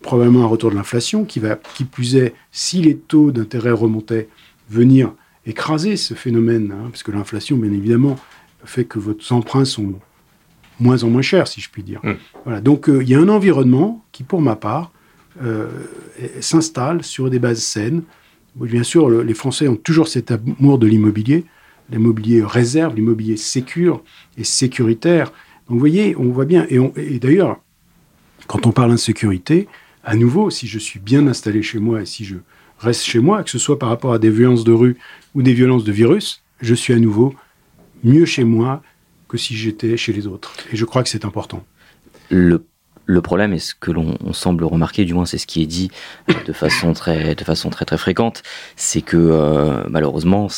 Probablement 0.00 0.44
un 0.44 0.46
retour 0.46 0.70
de 0.70 0.76
l'inflation 0.76 1.24
qui 1.24 1.40
va, 1.40 1.56
qui 1.56 1.84
plus 1.84 2.16
est, 2.16 2.34
si 2.52 2.80
les 2.80 2.96
taux 2.96 3.32
d'intérêt 3.32 3.72
remontaient, 3.72 4.28
venir 4.70 5.12
écraser 5.44 5.96
ce 5.96 6.14
phénomène, 6.14 6.72
hein, 6.72 6.88
parce 6.90 7.02
que 7.02 7.10
l'inflation, 7.10 7.58
bien 7.58 7.72
évidemment, 7.72 8.16
fait 8.64 8.84
que 8.84 8.98
vos 8.98 9.14
emprunts 9.30 9.64
sont 9.66 9.94
moins 10.80 11.02
en 11.02 11.10
moins 11.10 11.22
chers, 11.22 11.48
si 11.48 11.60
je 11.60 11.68
puis 11.68 11.82
dire. 11.82 12.00
Mmh. 12.02 12.12
Voilà. 12.44 12.60
Donc 12.60 12.88
euh, 12.88 13.02
il 13.02 13.08
y 13.08 13.14
a 13.14 13.20
un 13.20 13.28
environnement 13.28 14.04
qui, 14.12 14.22
pour 14.22 14.40
ma 14.40 14.56
part, 14.56 14.92
euh, 15.42 15.68
s'installe 16.40 17.02
sur 17.02 17.28
des 17.28 17.40
bases 17.40 17.62
saines. 17.62 18.02
Bien 18.54 18.84
sûr, 18.84 19.10
les 19.10 19.34
Français 19.34 19.66
ont 19.66 19.74
toujours 19.74 20.06
cet 20.06 20.30
amour 20.30 20.78
de 20.78 20.86
l'immobilier, 20.86 21.44
l'immobilier 21.90 22.44
réserve, 22.44 22.94
l'immobilier 22.94 23.36
sécure 23.36 24.02
et 24.38 24.44
sécuritaire. 24.44 25.32
Donc 25.68 25.76
vous 25.76 25.78
voyez, 25.78 26.14
on 26.16 26.30
voit 26.30 26.44
bien, 26.44 26.66
et, 26.68 27.18
d'ailleurs, 27.18 27.60
quand 28.46 28.66
on 28.66 28.72
parle 28.72 28.90
d'insécurité, 28.90 29.66
à 30.02 30.16
nouveau, 30.16 30.50
si 30.50 30.66
je 30.66 30.78
suis 30.78 31.00
bien 31.00 31.26
installé 31.26 31.62
chez 31.62 31.78
moi 31.78 32.02
et 32.02 32.06
si 32.06 32.24
je 32.24 32.36
reste 32.78 33.04
chez 33.04 33.20
moi, 33.20 33.42
que 33.42 33.50
ce 33.50 33.58
soit 33.58 33.78
par 33.78 33.88
rapport 33.88 34.12
à 34.12 34.18
des 34.18 34.30
violences 34.30 34.64
de 34.64 34.72
rue 34.72 34.98
ou 35.34 35.42
des 35.42 35.54
violences 35.54 35.84
de 35.84 35.92
virus, 35.92 36.42
je 36.60 36.74
suis 36.74 36.92
à 36.92 36.98
nouveau 36.98 37.34
mieux 38.02 38.26
chez 38.26 38.44
moi 38.44 38.82
que 39.28 39.38
si 39.38 39.54
j'étais 39.56 39.96
chez 39.96 40.12
les 40.12 40.26
autres. 40.26 40.54
Et 40.72 40.76
je 40.76 40.84
crois 40.84 41.02
que 41.02 41.08
c'est 41.08 41.24
important. 41.24 41.64
Le 43.06 43.20
problème, 43.20 43.52
et 43.52 43.58
ce 43.58 43.74
que 43.74 43.90
l'on 43.90 44.16
semble 44.32 44.64
remarquer, 44.64 45.04
du 45.04 45.14
moins 45.14 45.26
c'est 45.26 45.38
ce 45.38 45.46
qui 45.46 45.62
est 45.62 45.66
dit 45.66 45.90
de 46.46 46.52
façon 46.52 46.92
très, 46.92 47.34
de 47.34 47.44
façon 47.44 47.70
très 47.70 47.84
très 47.84 47.98
fréquente, 47.98 48.42
c'est 48.76 49.02
que 49.02 49.16
euh, 49.16 49.84
malheureusement 49.88 50.48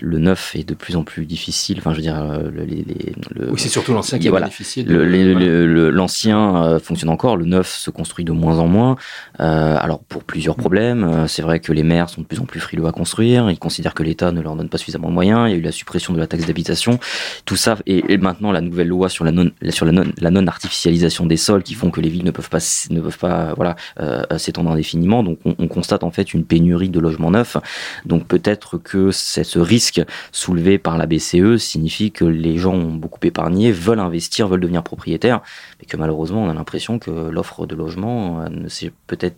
le 0.00 0.18
neuf 0.18 0.54
est 0.54 0.64
de 0.64 0.74
plus 0.74 0.96
en 0.96 1.04
plus 1.04 1.26
difficile. 1.26 1.78
Enfin, 1.78 1.90
je 1.92 1.96
veux 1.96 2.02
dire, 2.02 2.20
euh, 2.20 2.50
les, 2.66 2.84
le, 3.30 3.50
oui, 3.50 3.58
c'est 3.58 3.68
surtout 3.68 3.92
l'ancien 3.92 4.18
qui 4.18 4.26
est 4.26 4.30
voilà, 4.30 4.46
difficile. 4.46 4.86
L'ancien 4.88 6.64
euh, 6.64 6.78
fonctionne 6.78 7.10
encore, 7.10 7.36
le 7.36 7.44
neuf 7.44 7.74
se 7.74 7.90
construit 7.90 8.24
de 8.24 8.32
moins 8.32 8.58
en 8.58 8.66
moins. 8.66 8.96
Euh, 9.40 9.76
alors 9.78 10.00
pour 10.00 10.24
plusieurs 10.24 10.56
problèmes, 10.56 11.26
c'est 11.26 11.42
vrai 11.42 11.60
que 11.60 11.72
les 11.72 11.82
maires 11.82 12.08
sont 12.08 12.20
de 12.20 12.26
plus 12.26 12.40
en 12.40 12.44
plus 12.44 12.60
frileux 12.60 12.86
à 12.86 12.92
construire. 12.92 13.50
Ils 13.50 13.58
considèrent 13.58 13.94
que 13.94 14.02
l'État 14.02 14.32
ne 14.32 14.40
leur 14.40 14.56
donne 14.56 14.68
pas 14.68 14.78
suffisamment 14.78 15.08
de 15.08 15.14
moyens. 15.14 15.48
Il 15.48 15.52
y 15.52 15.54
a 15.54 15.58
eu 15.58 15.62
la 15.62 15.72
suppression 15.72 16.12
de 16.12 16.18
la 16.18 16.26
taxe 16.26 16.46
d'habitation, 16.46 16.98
tout 17.44 17.56
ça, 17.56 17.78
et, 17.86 18.18
maintenant 18.18 18.52
la 18.52 18.60
nouvelle 18.60 18.88
loi 18.88 19.08
sur 19.08 19.24
la 19.24 19.32
non, 19.32 19.50
sur 19.70 19.86
la 19.86 19.92
non, 19.92 20.04
la 20.18 20.30
non 20.30 20.46
artificialisation 20.46 21.26
des 21.26 21.36
sols 21.36 21.62
qui 21.62 21.74
font 21.80 21.90
que 21.90 22.00
les 22.00 22.08
villes 22.08 22.24
ne 22.24 22.30
peuvent 22.30 22.50
pas, 22.50 22.60
ne 22.90 23.00
peuvent 23.00 23.18
pas 23.18 23.54
voilà, 23.54 23.76
euh, 24.00 24.24
s'étendre 24.38 24.70
indéfiniment. 24.70 25.22
Donc 25.22 25.38
on, 25.44 25.68
constate 25.68 26.04
en 26.04 26.10
fait 26.10 26.34
une 26.34 26.44
pénurie 26.44 26.88
de 26.88 27.00
logements 27.00 27.30
neufs. 27.30 27.56
Donc 28.04 28.26
peut-être 28.26 28.78
que 28.78 29.10
ce 29.10 29.58
risque 29.58 30.02
soulevé 30.32 30.78
par 30.78 30.98
la 30.98 31.06
BCE 31.06 31.56
signifie 31.56 32.10
que 32.12 32.24
les 32.24 32.58
gens 32.58 32.74
ont 32.74 32.94
beaucoup 32.94 33.20
épargné, 33.22 33.72
veulent 33.72 34.00
investir, 34.00 34.48
veulent 34.48 34.60
devenir 34.60 34.82
propriétaires, 34.82 35.40
mais 35.78 35.86
que 35.86 35.96
malheureusement 35.96 36.44
on 36.44 36.50
a 36.50 36.54
l'impression 36.54 36.98
que 36.98 37.10
l'offre 37.10 37.66
de 37.66 37.74
logement 37.74 38.42
euh, 38.42 38.48
ne 38.48 38.68
s'est 38.68 38.92
peut-être 39.06 39.36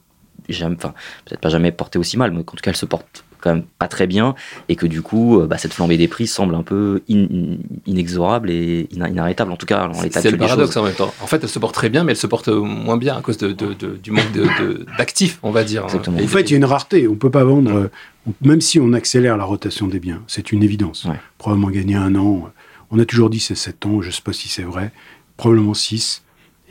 jamais, 0.48 0.76
enfin 0.76 0.94
peut-être 1.24 1.40
pas 1.40 1.50
jamais 1.50 1.72
portée 1.72 1.98
aussi 1.98 2.16
mal, 2.16 2.32
mais 2.32 2.40
en 2.40 2.42
tout 2.42 2.56
cas 2.56 2.70
elle 2.70 2.76
se 2.76 2.86
porte 2.86 3.24
quand 3.42 3.54
même 3.54 3.64
pas 3.78 3.88
très 3.88 4.06
bien 4.06 4.34
et 4.68 4.76
que 4.76 4.86
du 4.86 5.02
coup, 5.02 5.40
euh, 5.40 5.46
bah, 5.46 5.58
cette 5.58 5.74
flambée 5.74 5.98
des 5.98 6.08
prix 6.08 6.26
semble 6.26 6.54
un 6.54 6.62
peu 6.62 7.02
inexorable 7.86 8.50
et 8.50 8.88
inarrêtable, 8.92 9.52
en 9.52 9.56
tout 9.56 9.66
cas 9.66 9.88
dans 9.88 10.00
l'état 10.00 10.22
C'est 10.22 10.30
le 10.30 10.38
paradoxe 10.38 10.76
en 10.76 10.84
même 10.84 10.94
temps. 10.94 11.12
En 11.20 11.26
fait, 11.26 11.42
elle 11.42 11.48
se 11.48 11.58
porte 11.58 11.74
très 11.74 11.90
bien, 11.90 12.04
mais 12.04 12.12
elle 12.12 12.18
se 12.18 12.26
porte 12.26 12.48
moins 12.48 12.96
bien 12.96 13.16
à 13.16 13.20
cause 13.20 13.36
de, 13.36 13.52
du 13.52 14.10
manque 14.10 14.32
d'actifs, 14.96 15.38
on 15.42 15.50
va 15.50 15.64
dire. 15.64 15.84
Exactement. 15.84 16.18
En 16.18 16.26
fait, 16.26 16.42
il 16.42 16.50
y 16.52 16.54
a 16.54 16.56
une 16.56 16.64
rareté. 16.64 17.08
On 17.08 17.16
peut 17.16 17.30
pas 17.30 17.44
vendre, 17.44 17.72
euh, 17.72 17.90
même 18.40 18.60
si 18.60 18.78
on 18.78 18.92
accélère 18.92 19.36
la 19.36 19.44
rotation 19.44 19.88
des 19.88 19.98
biens, 19.98 20.22
c'est 20.26 20.52
une 20.52 20.62
évidence. 20.62 21.06
Probablement 21.38 21.70
gagner 21.70 21.96
un 21.96 22.14
an. 22.14 22.50
On 22.90 22.98
a 22.98 23.04
toujours 23.04 23.30
dit 23.30 23.40
c'est 23.40 23.54
7 23.54 23.86
ans, 23.86 24.02
je 24.02 24.08
ne 24.08 24.12
sais 24.12 24.22
pas 24.22 24.32
si 24.32 24.48
c'est 24.48 24.62
vrai. 24.62 24.92
Probablement 25.36 25.74
6. 25.74 26.22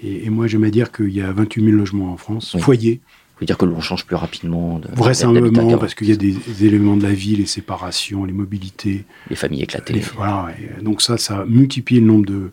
Et, 0.04 0.30
moi, 0.30 0.48
j'aime 0.48 0.64
à 0.64 0.72
dire 0.72 0.92
qu'il 0.92 1.10
y 1.10 1.22
a 1.22 1.32
28 1.32 1.64
000 1.64 1.78
logements 1.78 2.12
en 2.12 2.18
France, 2.18 2.58
foyers 2.60 3.02
veut 3.42 3.48
dire 3.48 3.58
que 3.58 3.66
l'on 3.66 3.82
change 3.82 4.06
plus 4.06 4.16
rapidement. 4.16 4.80
De, 4.80 4.88
Vraisemblablement, 4.94 5.78
parce 5.78 5.96
qu'il 5.96 6.08
y 6.08 6.12
a 6.12 6.16
des, 6.16 6.66
éléments 6.66 6.96
de 6.96 7.04
la 7.04 7.14
vie, 7.14 7.36
les 7.36 7.46
séparations, 7.46 8.24
les 8.24 8.34
mobilités. 8.34 9.06
Les 9.30 9.36
familles 9.36 9.64
éclatées. 9.64 10.02
voilà, 10.16 10.50
donc 10.82 11.02
ça, 11.02 11.18
ça 11.18 11.44
multiplie 11.46 12.00
le 12.00 12.06
nombre 12.06 12.26
de, 12.26 12.52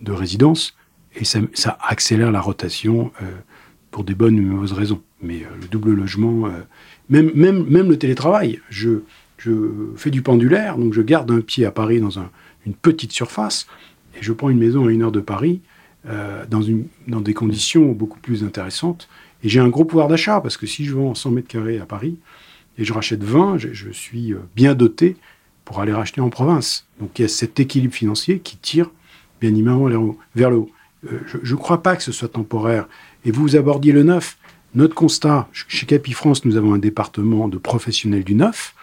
de 0.00 0.12
résidences 0.12 0.76
et 1.14 1.24
ça, 1.24 1.40
ça, 1.54 1.78
accélère 1.80 2.30
la 2.30 2.40
rotation 2.40 3.10
euh, 3.22 3.26
pour 3.90 4.04
des 4.04 4.14
bonnes 4.14 4.38
ou 4.38 4.42
mauvaises 4.42 4.72
raisons. 4.72 5.02
Mais 5.22 5.42
euh, 5.42 5.56
le 5.60 5.68
double 5.68 5.92
logement, 5.92 6.46
euh, 6.46 6.50
même, 7.08 7.30
même, 7.34 7.64
même 7.64 7.88
le 7.88 7.98
télétravail, 7.98 8.60
je, 8.68 9.00
je 9.38 9.52
fais 9.96 10.10
du 10.10 10.20
pendulaire, 10.20 10.76
donc 10.76 10.92
je 10.92 11.00
garde 11.00 11.30
un 11.30 11.40
pied 11.40 11.64
à 11.64 11.70
Paris 11.70 12.00
dans 12.00 12.18
un, 12.18 12.30
une 12.66 12.74
petite 12.74 13.12
surface 13.12 13.66
et 14.18 14.22
je 14.22 14.32
prends 14.32 14.50
une 14.50 14.58
maison 14.58 14.86
à 14.86 14.92
une 14.92 15.02
heure 15.02 15.12
de 15.12 15.20
Paris 15.20 15.60
dans, 16.48 16.62
une, 16.62 16.86
dans 17.08 17.20
des 17.20 17.34
conditions 17.34 17.90
beaucoup 17.90 18.20
plus 18.20 18.44
intéressantes 18.44 19.08
et 19.46 19.48
j'ai 19.48 19.60
un 19.60 19.68
gros 19.68 19.84
pouvoir 19.84 20.08
d'achat, 20.08 20.40
parce 20.40 20.56
que 20.56 20.66
si 20.66 20.84
je 20.86 20.96
vends 20.96 21.14
100 21.14 21.30
mètres 21.30 21.46
carrés 21.46 21.78
à 21.78 21.86
Paris 21.86 22.18
et 22.78 22.84
je 22.84 22.92
rachète 22.92 23.22
20, 23.22 23.58
je, 23.58 23.90
suis 23.92 24.32
euh, 24.32 24.40
bien 24.56 24.74
doté 24.74 25.16
pour 25.64 25.78
aller 25.78 25.92
racheter 25.92 26.20
en 26.20 26.30
province. 26.30 26.88
Donc 26.98 27.16
il 27.16 27.22
y 27.22 27.24
a 27.24 27.28
cet 27.28 27.60
équilibre 27.60 27.94
financier 27.94 28.40
qui 28.40 28.56
tire 28.56 28.90
bien 29.40 29.50
évidemment 29.50 29.88
vers 30.34 30.50
le 30.50 30.56
haut. 30.56 30.70
Euh, 31.04 31.20
je 31.44 31.54
ne 31.54 31.58
crois 31.60 31.80
pas 31.80 31.94
que 31.94 32.02
ce 32.02 32.10
soit 32.10 32.26
temporaire. 32.26 32.88
Et 33.24 33.30
vous 33.30 33.54
abordiez 33.54 33.92
le 33.92 34.02
neuf. 34.02 34.36
Notre 34.74 34.96
constat, 34.96 35.48
chez 35.52 35.86
Capifrance, 35.86 36.44
nous 36.44 36.56
avons 36.56 36.74
un 36.74 36.78
département 36.78 37.46
de 37.46 37.56
professionnels 37.56 38.24
du 38.24 38.34
neuf. 38.34 38.74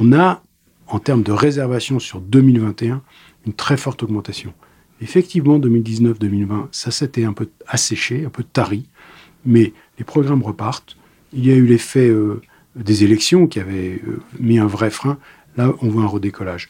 On 0.00 0.14
a, 0.14 0.42
en 0.86 1.00
termes 1.00 1.22
de 1.22 1.32
réservation 1.32 1.98
sur 1.98 2.22
2021, 2.22 3.02
une 3.46 3.52
très 3.52 3.76
forte 3.76 4.02
augmentation. 4.04 4.54
Effectivement, 5.02 5.58
2019-2020, 5.58 6.68
ça 6.72 6.90
s'était 6.90 7.24
un 7.24 7.34
peu 7.34 7.50
asséché, 7.66 8.24
un 8.24 8.30
peu 8.30 8.42
tari, 8.42 8.88
mais 9.44 9.72
les 9.98 10.04
programmes 10.04 10.42
repartent. 10.42 10.96
Il 11.32 11.46
y 11.46 11.50
a 11.50 11.54
eu 11.54 11.66
l'effet 11.66 12.08
euh, 12.08 12.40
des 12.76 13.04
élections 13.04 13.46
qui 13.46 13.60
avaient 13.60 14.00
euh, 14.06 14.20
mis 14.38 14.58
un 14.58 14.66
vrai 14.66 14.90
frein. 14.90 15.18
Là, 15.56 15.72
on 15.82 15.88
voit 15.88 16.02
un 16.02 16.06
redécollage. 16.06 16.68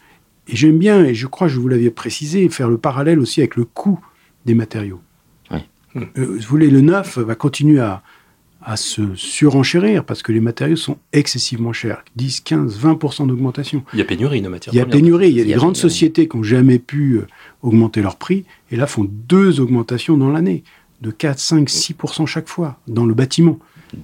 Et 0.48 0.56
j'aime 0.56 0.78
bien, 0.78 1.04
et 1.04 1.14
je 1.14 1.26
crois 1.26 1.48
que 1.48 1.52
je 1.52 1.58
vous 1.58 1.68
l'avais 1.68 1.90
précisé, 1.90 2.48
faire 2.48 2.70
le 2.70 2.78
parallèle 2.78 3.18
aussi 3.18 3.40
avec 3.40 3.56
le 3.56 3.64
coût 3.64 4.00
des 4.46 4.54
matériaux. 4.54 5.00
Euh, 5.96 6.06
vous 6.16 6.40
voulez, 6.40 6.70
le 6.70 6.80
neuf 6.80 7.18
va 7.18 7.34
continuer 7.34 7.80
à, 7.80 8.02
à 8.62 8.76
se 8.76 9.14
surenchérir 9.14 10.04
parce 10.04 10.22
que 10.22 10.32
les 10.32 10.40
matériaux 10.40 10.76
sont 10.76 10.98
excessivement 11.12 11.72
chers. 11.72 12.04
10, 12.16 12.40
15, 12.40 12.78
20% 12.78 13.26
d'augmentation. 13.26 13.82
Il 13.94 13.98
y 13.98 14.02
a 14.02 14.04
pénurie 14.04 14.42
de 14.42 14.48
matières 14.48 14.74
Il 14.74 14.76
y 14.76 14.80
a 14.80 14.86
pénurie. 14.86 15.30
Il 15.30 15.38
y 15.38 15.40
a 15.40 15.44
des 15.44 15.54
grandes 15.54 15.76
sociétés 15.76 16.28
qui 16.28 16.36
n'ont 16.36 16.42
jamais 16.42 16.78
pu 16.78 17.20
augmenter 17.62 18.02
leur 18.02 18.16
prix 18.16 18.44
et 18.70 18.76
là 18.76 18.86
font 18.86 19.06
deux 19.08 19.60
augmentations 19.60 20.16
dans 20.16 20.30
l'année 20.30 20.62
de 21.00 21.10
4, 21.10 21.38
5, 21.38 21.68
6% 21.68 22.26
chaque 22.26 22.48
fois 22.48 22.78
dans 22.86 23.06
le 23.06 23.14
bâtiment. 23.14 23.58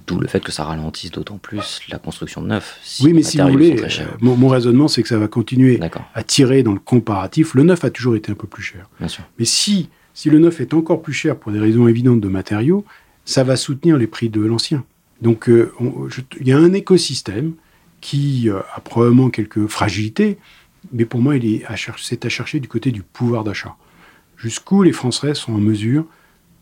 D'où 0.07 0.19
le 0.19 0.27
fait 0.27 0.39
que 0.39 0.51
ça 0.51 0.63
ralentisse 0.63 1.11
d'autant 1.11 1.37
plus 1.37 1.81
la 1.89 1.99
construction 1.99 2.41
de 2.41 2.47
neuf. 2.47 2.79
oui, 3.01 3.13
mais 3.13 3.21
si 3.21 3.37
vous 3.37 3.49
voulez, 3.49 3.75
mon, 4.19 4.47
raisonnement, 4.47 4.87
c'est 4.87 5.03
que 5.03 5.07
ça 5.07 5.19
va 5.19 5.27
continuer 5.27 5.79
à 6.13 6.23
tirer 6.23 6.63
dans 6.63 6.73
le 6.73 6.79
comparatif. 6.79 7.53
Le 7.53 7.63
neuf 7.63 7.83
a 7.83 7.91
toujours 7.91 8.15
été 8.15 8.31
un 8.31 8.35
peu 8.35 8.47
plus 8.47 8.63
cher. 8.63 8.89
Bien 8.99 9.07
sûr. 9.07 9.23
Mais 9.37 9.45
si, 9.45 9.89
si 10.13 10.29
le 10.29 10.39
neuf 10.39 10.59
est 10.59 10.73
encore 10.73 11.01
plus 11.01 11.13
cher 11.13 11.35
pour 11.35 11.51
des 11.51 11.59
raisons 11.59 11.87
évidentes 11.87 12.19
de 12.19 12.27
matériaux, 12.27 12.83
ça 13.25 13.43
va 13.43 13.55
soutenir 13.55 13.97
les 13.97 14.07
prix 14.07 14.29
de 14.29 14.41
l'ancien. 14.41 14.83
Donc, 15.21 15.49
euh, 15.49 15.71
il 16.39 16.47
y 16.47 16.51
a 16.51 16.57
un 16.57 16.73
écosystème 16.73 17.53
qui 18.01 18.49
euh, 18.49 18.59
a 18.75 18.81
probablement 18.81 19.29
quelques 19.29 19.67
fragilités, 19.67 20.37
mais 20.91 21.05
pour 21.05 21.21
moi, 21.21 21.35
c'est 21.97 22.25
à 22.25 22.29
chercher 22.29 22.59
du 22.59 22.67
côté 22.67 22.91
du 22.91 23.01
pouvoir 23.01 23.43
d'achat. 23.43 23.75
Jusqu'où 24.37 24.83
les 24.83 24.91
Français 24.91 25.33
sont 25.33 25.53
en 25.53 25.59
mesure 25.59 26.05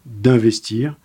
d'investir, 0.06 0.98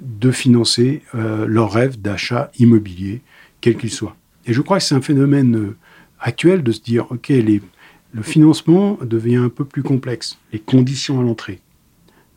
de 0.00 0.30
financer 0.30 1.02
euh, 1.14 1.46
leur 1.46 1.72
rêve 1.72 2.00
d'achat 2.00 2.50
immobilier, 2.58 3.22
quel 3.60 3.76
qu'il 3.76 3.90
soit. 3.90 4.16
Et 4.46 4.52
je 4.52 4.60
crois 4.60 4.78
que 4.78 4.84
c'est 4.84 4.94
un 4.94 5.00
phénomène 5.00 5.56
euh, 5.56 5.76
actuel 6.20 6.62
de 6.62 6.72
se 6.72 6.80
dire, 6.80 7.10
OK, 7.10 7.28
le 7.28 8.22
financement 8.22 8.98
devient 9.02 9.36
un 9.36 9.48
peu 9.48 9.64
plus 9.64 9.82
complexe, 9.82 10.38
les 10.52 10.58
conditions 10.58 11.20
à 11.20 11.22
l'entrée. 11.22 11.60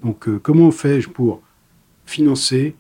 Donc 0.04 0.28
euh, 0.28 0.40
comment 0.42 0.72
fait 0.72 1.02
pour 1.08 1.42
financer 2.06 2.76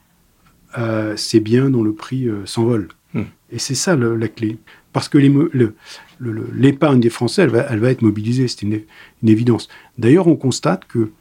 ces 1.16 1.40
biens 1.40 1.70
dont 1.72 1.82
le 1.82 1.94
prix 1.94 2.28
s'envole? 2.46 2.90
Hmm. 3.14 3.24
Et 3.52 3.58
c'est 3.58 3.76
ça 3.76 3.96
la 3.96 4.28
clé. 4.28 4.60
Parce 4.94 5.10
que 5.10 5.18
l'épargne 5.20 7.00
des 7.00 7.10
Français, 7.10 7.44
elle 7.44 7.80
va, 7.80 7.92
être 7.92 8.02
mobilisée, 8.02 8.48
c'est 8.48 8.64
une, 8.64 8.82
évidence. 9.24 9.68
D'ailleurs, 9.98 10.28
on 10.28 10.36
constate 10.36 10.86
que 10.86 11.12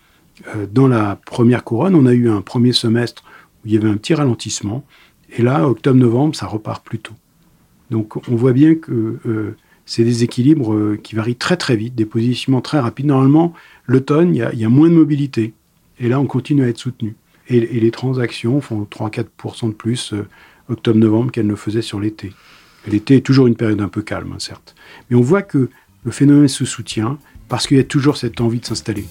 dans 0.72 0.88
la 0.88 1.16
première 1.26 1.64
couronne, 1.64 1.94
on 1.94 2.06
a 2.06 2.12
eu 2.12 2.28
un 2.28 2.40
premier 2.40 2.72
semestre 2.72 3.24
où 3.64 3.68
il 3.68 3.74
y 3.74 3.76
avait 3.76 3.88
un 3.88 3.96
petit 3.96 4.14
ralentissement. 4.14 4.84
Et 5.36 5.42
là, 5.42 5.68
octobre-novembre, 5.68 6.34
ça 6.34 6.46
repart 6.46 6.84
plus 6.84 6.98
tôt. 6.98 7.14
Donc 7.90 8.16
on 8.28 8.36
voit 8.36 8.52
bien 8.52 8.74
que 8.74 9.18
euh, 9.26 9.56
c'est 9.86 10.04
des 10.04 10.22
équilibres 10.24 10.74
euh, 10.74 11.00
qui 11.02 11.14
varient 11.14 11.36
très 11.36 11.56
très 11.56 11.76
vite, 11.76 11.94
des 11.94 12.04
positionnements 12.04 12.60
très 12.60 12.78
rapides. 12.78 13.06
Normalement, 13.06 13.54
l'automne, 13.86 14.34
il 14.34 14.38
y, 14.38 14.64
a 14.64 14.68
moins 14.68 14.88
de 14.88 14.94
mobilité. 14.94 15.54
Et 15.98 16.08
là, 16.08 16.20
on 16.20 16.26
continue 16.26 16.64
à 16.64 16.68
être 16.68 16.78
soutenu. 16.78 17.16
Et, 17.48 17.60
les 17.60 17.90
transactions 17.90 18.60
font 18.60 18.86
3-4% 18.90 19.68
de 19.68 19.72
plus 19.72 20.14
octobre-novembre 20.68 21.32
qu'elles 21.32 21.46
ne 21.46 21.54
faisaient 21.54 21.82
sur 21.82 21.98
l'été. 21.98 22.32
L'été 22.86 23.16
est 23.16 23.26
toujours 23.26 23.46
une 23.46 23.56
période 23.56 23.80
un 23.80 23.88
peu 23.88 24.02
calme, 24.02 24.32
hein, 24.32 24.38
certes. 24.38 24.74
Mais 25.08 25.16
on 25.16 25.22
voit 25.22 25.42
que 25.42 25.70
le 26.04 26.10
phénomène 26.10 26.48
se 26.48 26.64
soutient 26.64 27.18
parce 27.48 27.66
qu'il 27.66 27.78
y 27.78 27.80
a 27.80 27.84
toujours 27.84 28.16
cette 28.16 28.40
envie 28.40 28.60
de 28.60 28.66
s'installer. 28.66 29.06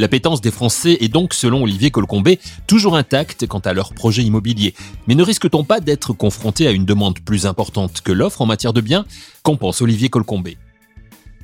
L'appétence 0.00 0.40
des 0.40 0.52
Français 0.52 0.96
est 1.00 1.08
donc, 1.08 1.34
selon 1.34 1.64
Olivier 1.64 1.90
Colcombé, 1.90 2.38
toujours 2.68 2.96
intacte 2.96 3.48
quant 3.48 3.58
à 3.58 3.72
leur 3.72 3.94
projet 3.94 4.22
immobilier. 4.22 4.72
Mais 5.08 5.16
ne 5.16 5.24
risque-t-on 5.24 5.64
pas 5.64 5.80
d'être 5.80 6.12
confronté 6.12 6.68
à 6.68 6.70
une 6.70 6.84
demande 6.84 7.18
plus 7.18 7.46
importante 7.46 8.00
que 8.00 8.12
l'offre 8.12 8.40
en 8.40 8.46
matière 8.46 8.72
de 8.72 8.80
biens? 8.80 9.04
Qu'en 9.42 9.56
pense 9.56 9.82
Olivier 9.82 10.08
Colcombé 10.08 10.56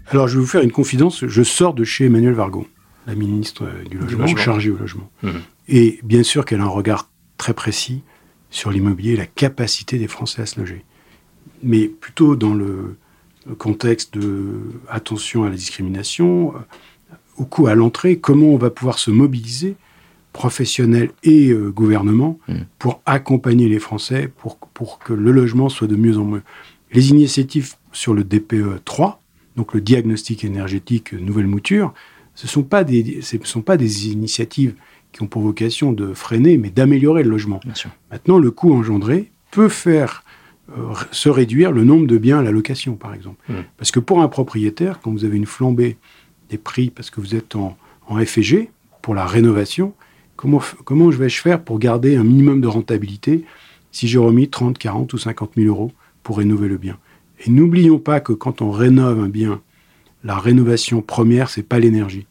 Alors, 0.07 0.29
je 0.29 0.35
vais 0.37 0.41
vous 0.41 0.47
faire 0.47 0.63
une 0.63 0.71
confidence. 0.71 1.27
Je 1.27 1.43
sors 1.43 1.75
de 1.75 1.83
chez 1.83 2.05
Emmanuel 2.05 2.35
Vargon, 2.35 2.65
la 3.09 3.17
ministre 3.17 3.67
du 3.91 3.99
Logement, 3.99 4.37
chargée 4.37 4.71
au 4.71 4.77
logement. 4.77 5.11
Mmh. 5.25 5.31
Et 5.67 5.99
bien 6.05 6.23
sûr 6.23 6.45
qu'elle 6.45 6.61
a 6.61 6.65
un 6.65 6.69
regard 6.69 7.11
très 7.39 7.55
précis 7.55 8.03
sur 8.51 8.71
l'immobilier 8.71 9.15
et 9.15 9.17
la 9.17 9.27
capacité 9.27 9.99
des 9.99 10.07
Français 10.07 10.43
à 10.43 10.47
se 10.47 10.61
loger. 10.61 10.85
Mais 11.65 11.89
plutôt 11.89 12.37
dans 12.37 12.55
le 12.55 12.97
contexte 13.59 14.17
de 14.17 14.61
attention 14.89 15.43
à 15.43 15.49
la 15.49 15.57
discrimination, 15.57 16.55
au 17.37 17.45
coup 17.45 17.67
à 17.67 17.75
l'entrée, 17.75 18.19
comment 18.19 18.47
on 18.49 18.57
va 18.57 18.71
pouvoir 18.71 18.99
se 18.99 19.11
mobiliser, 19.11 19.77
professionnels 20.33 21.11
et 21.23 21.51
euh, 21.51 21.71
gouvernement, 21.71 22.39
Mm. 22.49 22.55
pour 22.79 23.01
accompagner 23.07 23.69
les 23.69 23.79
Français, 23.79 24.31
pour, 24.39 24.57
pour 24.59 24.99
que 24.99 25.13
le 25.13 25.31
logement 25.33 25.69
soit 25.69 25.87
de 25.87 25.97
mieux 25.97 26.19
en 26.19 26.25
mieux. 26.25 26.43
Les 26.93 27.11
initiatives 27.11 27.75
sur 27.93 28.15
le 28.15 28.25
DPE 28.25 28.83
3, 28.85 29.21
donc 29.57 29.75
le 29.75 29.81
diagnostic 29.81 30.45
énergétique 30.45 31.15
euh, 31.15 31.19
nouvelle 31.21 31.47
mouture, 31.47 31.95
ce 32.35 32.47
ne 32.47 32.51
sont, 32.51 32.63
pas 32.65 32.83
des- 32.85 33.21
ce 33.23 33.37
sont 33.45 33.63
pas 33.63 33.77
des 33.77 34.09
initiatives 34.09 34.75
qui 35.13 35.23
ont 35.23 35.29
pour 35.29 35.43
vocation 35.43 35.93
de 35.93 36.13
freiner, 36.15 36.59
mais 36.59 36.71
d'améliorer 36.71 37.23
le 37.23 37.31
logement. 37.31 37.61
Bien 37.65 37.75
sûr. 37.77 37.91
Maintenant, 38.11 38.39
le 38.39 38.51
coût 38.51 38.75
engendré 38.75 39.31
peut 39.53 39.69
faire 39.69 40.25
euh, 40.77 40.93
se 41.13 41.29
réduire 41.29 41.71
le 41.71 41.85
nombre 41.85 42.07
de 42.09 42.19
biens 42.19 42.39
à 42.39 42.43
la 42.43 42.51
location, 42.51 42.97
par 42.97 43.15
exemple. 43.15 43.37
Mm. 43.49 43.55
Parce 43.77 43.93
que 43.93 44.01
pour 44.01 44.21
un 44.21 44.29
propriétaire, 44.29 44.99
quand 45.01 45.13
vous 45.13 45.25
avez 45.25 45.37
une 45.37 45.47
flambée 45.47 45.97
des 46.51 46.59
prix 46.59 46.91
parce 46.91 47.11
que 47.11 47.21
vous 47.21 47.35
êtes 47.35 47.57
en, 47.57 47.77
en 48.09 48.25
FG 48.25 48.69
pour 49.03 49.15
la 49.15 49.27
rénovation, 49.27 49.95
comment, 50.37 50.63
comment 50.85 51.11
je 51.11 51.19
vais-je 51.19 51.41
faire 51.41 51.63
pour 51.63 51.79
garder 51.79 52.17
un 52.17 52.25
minimum 52.25 52.61
de 52.61 52.69
rentabilité 52.69 53.45
si 53.93 54.09
j'ai 54.09 54.19
remis 54.19 54.49
30, 54.49 54.79
40 54.79 55.13
ou 55.13 55.19
50 55.19 55.53
000 55.57 55.69
euros 55.69 55.93
pour 56.23 56.39
rénover 56.39 56.69
le 56.69 56.79
bien? 56.79 56.99
Et 57.45 57.51
n'oublions 57.51 57.99
pas 57.99 58.21
que 58.21 58.33
quand 58.33 58.63
on 58.63 58.71
rénove 58.71 59.21
un 59.21 59.29
bien, 59.29 59.61
la 60.23 60.39
rénovation 60.39 61.03
première, 61.03 61.51
c'est 61.51 61.63
pas 61.63 61.79
l'énergie. 61.79 62.27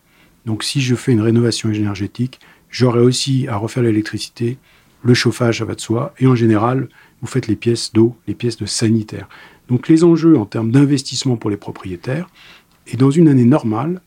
Donc 0.45 0.63
si 0.63 0.81
je 0.81 0.95
fais 0.95 1.11
une 1.11 1.21
rénovation 1.21 1.71
énergétique, 1.71 2.39
j'aurai 2.69 2.99
aussi 2.99 3.47
à 3.47 3.55
refaire 3.55 3.83
l'électricité, 3.83 4.57
le 5.03 5.13
chauffage, 5.13 5.59
ça 5.59 5.65
va 5.65 5.75
de 5.75 5.81
soi, 5.81 6.13
et 6.19 6.27
en 6.27 6.35
général, 6.35 6.89
vous 7.21 7.27
faites 7.27 7.47
les 7.47 7.55
pièces 7.55 7.93
d'eau, 7.93 8.15
les 8.27 8.33
pièces 8.33 8.57
de 8.57 8.65
sanitaire. 8.65 9.29
Donc 9.69 9.87
les 9.87 10.03
enjeux 10.03 10.37
en 10.37 10.45
termes 10.45 10.71
d'investissement 10.71 11.37
pour 11.37 11.49
les 11.49 11.57
propriétaires, 11.57 12.27
et 12.87 12.97
dans 12.97 13.11
une 13.11 13.27
année 13.27 13.45
normale, 13.45 14.01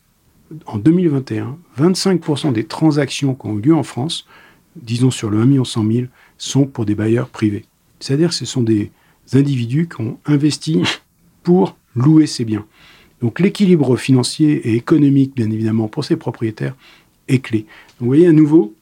en 0.65 0.77
2021, 0.77 1.57
25% 1.77 2.53
des 2.53 2.65
transactions 2.65 3.35
qui 3.35 3.47
ont 3.47 3.57
eu 3.57 3.61
lieu 3.61 3.75
en 3.75 3.83
France, 3.83 4.27
disons 4.75 5.11
sur 5.11 5.29
le 5.29 5.39
1 5.39 5.63
100 5.63 5.91
000, 5.91 6.07
sont 6.37 6.65
pour 6.65 6.85
des 6.85 6.95
bailleurs 6.95 7.29
privés. 7.29 7.65
C'est-à-dire 7.99 8.29
que 8.29 8.35
ce 8.35 8.45
sont 8.45 8.61
des 8.61 8.91
individus 9.33 9.89
qui 9.89 10.01
ont 10.01 10.19
investi 10.25 10.83
pour 11.43 11.75
louer 11.95 12.27
ces 12.27 12.45
biens. 12.45 12.65
Donc 13.21 13.39
l'équilibre 13.39 13.97
financier 13.97 14.69
et 14.69 14.75
économique, 14.75 15.35
bien 15.35 15.49
évidemment, 15.49 15.87
pour 15.87 16.05
ces 16.05 16.15
propriétaires 16.15 16.75
est 17.27 17.39
clé. 17.39 17.59
Donc 17.59 18.01
vous 18.01 18.05
voyez 18.07 18.27
à 18.27 18.31
nouveau, 18.31 18.75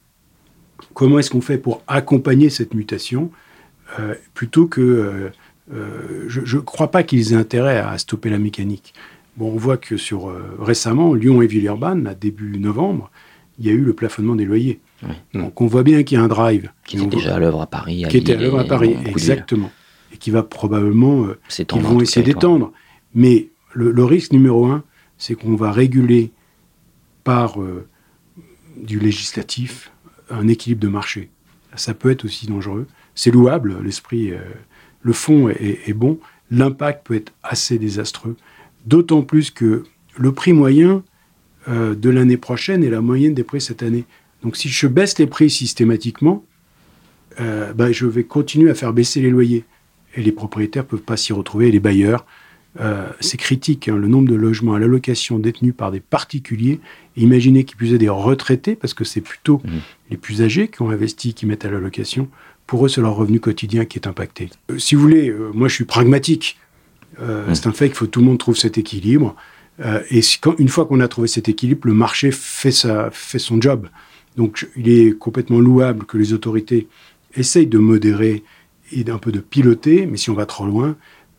comment 0.92 1.18
est-ce 1.18 1.30
qu'on 1.30 1.40
fait 1.40 1.58
pour 1.58 1.82
accompagner 1.86 2.50
cette 2.50 2.74
mutation 2.74 3.30
euh, 3.98 4.14
plutôt 4.34 4.66
que... 4.66 4.80
euh, 4.80 5.30
euh, 5.74 6.26
je 6.28 6.56
ne 6.56 6.62
crois 6.62 6.92
pas 6.92 7.02
qu'ils 7.02 7.32
aient 7.32 7.36
intérêt 7.36 7.78
à 7.78 7.98
stopper 7.98 8.30
la 8.30 8.38
mécanique. 8.38 8.94
Bon, 9.36 9.52
on 9.52 9.56
voit 9.56 9.76
que 9.76 9.96
sur 9.96 10.28
euh, 10.28 10.56
récemment, 10.58 11.14
Lyon 11.14 11.42
et 11.42 11.46
Villeurbanne, 11.46 12.06
à 12.06 12.14
début 12.14 12.58
novembre, 12.58 13.10
il 13.58 13.66
y 13.66 13.68
a 13.68 13.72
eu 13.72 13.82
le 13.82 13.92
plafonnement 13.92 14.34
des 14.34 14.44
loyers. 14.44 14.80
Oui. 15.02 15.14
Donc 15.34 15.60
on 15.60 15.66
voit 15.66 15.82
bien 15.82 16.02
qu'il 16.02 16.18
y 16.18 16.20
a 16.20 16.24
un 16.24 16.28
drive 16.28 16.70
Qui 16.86 16.96
était 16.96 17.06
déjà 17.06 17.36
à 17.36 17.38
l'œuvre 17.38 17.60
à 17.60 17.66
Paris. 17.66 18.04
qui 18.08 18.16
était 18.16 18.34
à 18.34 18.36
l'œuvre 18.36 18.58
à 18.60 18.64
Paris, 18.64 18.96
exactement, 19.06 19.70
et 20.12 20.16
qui 20.16 20.30
va 20.30 20.42
probablement 20.42 21.24
euh, 21.26 21.38
ils 21.58 21.82
vont 21.82 22.00
essayer 22.00 22.24
d'étendre. 22.24 22.72
Mais 23.14 23.48
le, 23.74 23.90
le 23.92 24.04
risque 24.04 24.32
numéro 24.32 24.66
un, 24.66 24.84
c'est 25.18 25.34
qu'on 25.34 25.54
va 25.54 25.70
réguler 25.72 26.32
par 27.24 27.60
euh, 27.60 27.86
du 28.76 28.98
législatif 28.98 29.90
un 30.30 30.48
équilibre 30.48 30.80
de 30.82 30.88
marché. 30.88 31.30
Ça 31.74 31.92
peut 31.94 32.10
être 32.10 32.24
aussi 32.24 32.46
dangereux. 32.46 32.86
C'est 33.14 33.30
louable, 33.30 33.76
l'esprit, 33.82 34.32
euh, 34.32 34.38
le 35.02 35.12
fond 35.12 35.48
est, 35.48 35.80
est 35.86 35.92
bon. 35.94 36.18
L'impact 36.50 37.06
peut 37.06 37.14
être 37.14 37.32
assez 37.42 37.78
désastreux. 37.78 38.36
D'autant 38.86 39.22
plus 39.22 39.50
que 39.50 39.84
le 40.16 40.32
prix 40.32 40.52
moyen 40.52 41.02
euh, 41.68 41.94
de 41.94 42.10
l'année 42.10 42.36
prochaine 42.36 42.84
est 42.84 42.90
la 42.90 43.00
moyenne 43.00 43.34
des 43.34 43.42
prix 43.44 43.60
cette 43.60 43.82
année. 43.82 44.04
Donc 44.42 44.56
si 44.56 44.68
je 44.68 44.86
baisse 44.86 45.18
les 45.18 45.26
prix 45.26 45.50
systématiquement, 45.50 46.44
euh, 47.40 47.72
ben, 47.72 47.92
je 47.92 48.06
vais 48.06 48.24
continuer 48.24 48.70
à 48.70 48.74
faire 48.74 48.92
baisser 48.92 49.20
les 49.20 49.30
loyers. 49.30 49.64
Et 50.14 50.22
les 50.22 50.32
propriétaires 50.32 50.84
ne 50.84 50.88
peuvent 50.88 51.02
pas 51.02 51.16
s'y 51.16 51.32
retrouver, 51.32 51.68
et 51.68 51.70
les 51.72 51.80
bailleurs. 51.80 52.24
Euh, 52.80 53.08
c'est 53.20 53.36
critique, 53.38 53.88
hein, 53.88 53.96
le 53.96 54.06
nombre 54.06 54.28
de 54.28 54.34
logements 54.34 54.74
à 54.74 54.78
la 54.78 54.86
location 54.86 55.38
détenus 55.38 55.74
par 55.76 55.90
des 55.90 56.00
particuliers. 56.00 56.80
Imaginez 57.16 57.64
qu'il 57.64 57.76
puisse 57.76 57.90
y 57.90 57.94
ait 57.94 57.98
des 57.98 58.08
retraités, 58.08 58.76
parce 58.76 58.94
que 58.94 59.04
c'est 59.04 59.20
plutôt 59.20 59.60
Mhm. 59.64 59.80
les 60.10 60.16
plus 60.16 60.42
âgés 60.42 60.68
qui 60.68 60.80
ont 60.82 60.90
investi, 60.90 61.34
qui 61.34 61.44
mettent 61.46 61.64
à 61.64 61.70
la 61.70 61.80
location. 61.80 62.28
Pour 62.66 62.84
eux, 62.84 62.88
c'est 62.88 63.00
leur 63.00 63.14
revenu 63.16 63.40
quotidien 63.40 63.84
qui 63.84 63.98
est 63.98 64.06
impacté. 64.06 64.50
Euh, 64.70 64.78
si 64.78 64.94
vous 64.94 65.02
voulez, 65.02 65.28
euh, 65.28 65.50
moi 65.54 65.68
je 65.68 65.74
suis 65.74 65.84
pragmatique. 65.84 66.58
Euh. 67.20 67.54
C'est 67.54 67.66
un 67.66 67.72
fait 67.72 67.86
qu'il 67.88 67.96
faut 67.96 68.04
que 68.06 68.10
tout 68.10 68.20
le 68.20 68.26
monde 68.26 68.38
trouve 68.38 68.56
cet 68.56 68.78
équilibre. 68.78 69.34
Euh, 69.84 70.00
et 70.10 70.22
si- 70.22 70.38
quand- 70.38 70.54
une 70.58 70.68
fois 70.68 70.86
qu'on 70.86 71.00
a 71.00 71.08
trouvé 71.08 71.28
cet 71.28 71.48
équilibre, 71.48 71.86
le 71.86 71.94
marché 71.94 72.30
fait, 72.30 72.70
sa, 72.70 73.10
fait 73.10 73.38
son 73.38 73.60
job. 73.60 73.88
Donc 74.36 74.56
je- 74.58 74.66
il 74.76 74.88
est 74.88 75.16
complètement 75.18 75.60
louable 75.60 76.04
que 76.06 76.16
les 76.18 76.32
autorités 76.32 76.88
essayent 77.34 77.66
de 77.66 77.78
modérer 77.78 78.42
et 78.92 79.04
d'un 79.04 79.18
peu 79.18 79.32
de 79.32 79.40
piloter, 79.40 80.06
mais 80.06 80.16
si 80.16 80.30
on 80.30 80.34
va 80.34 80.46
trop 80.46 80.66
loin, 80.66 80.96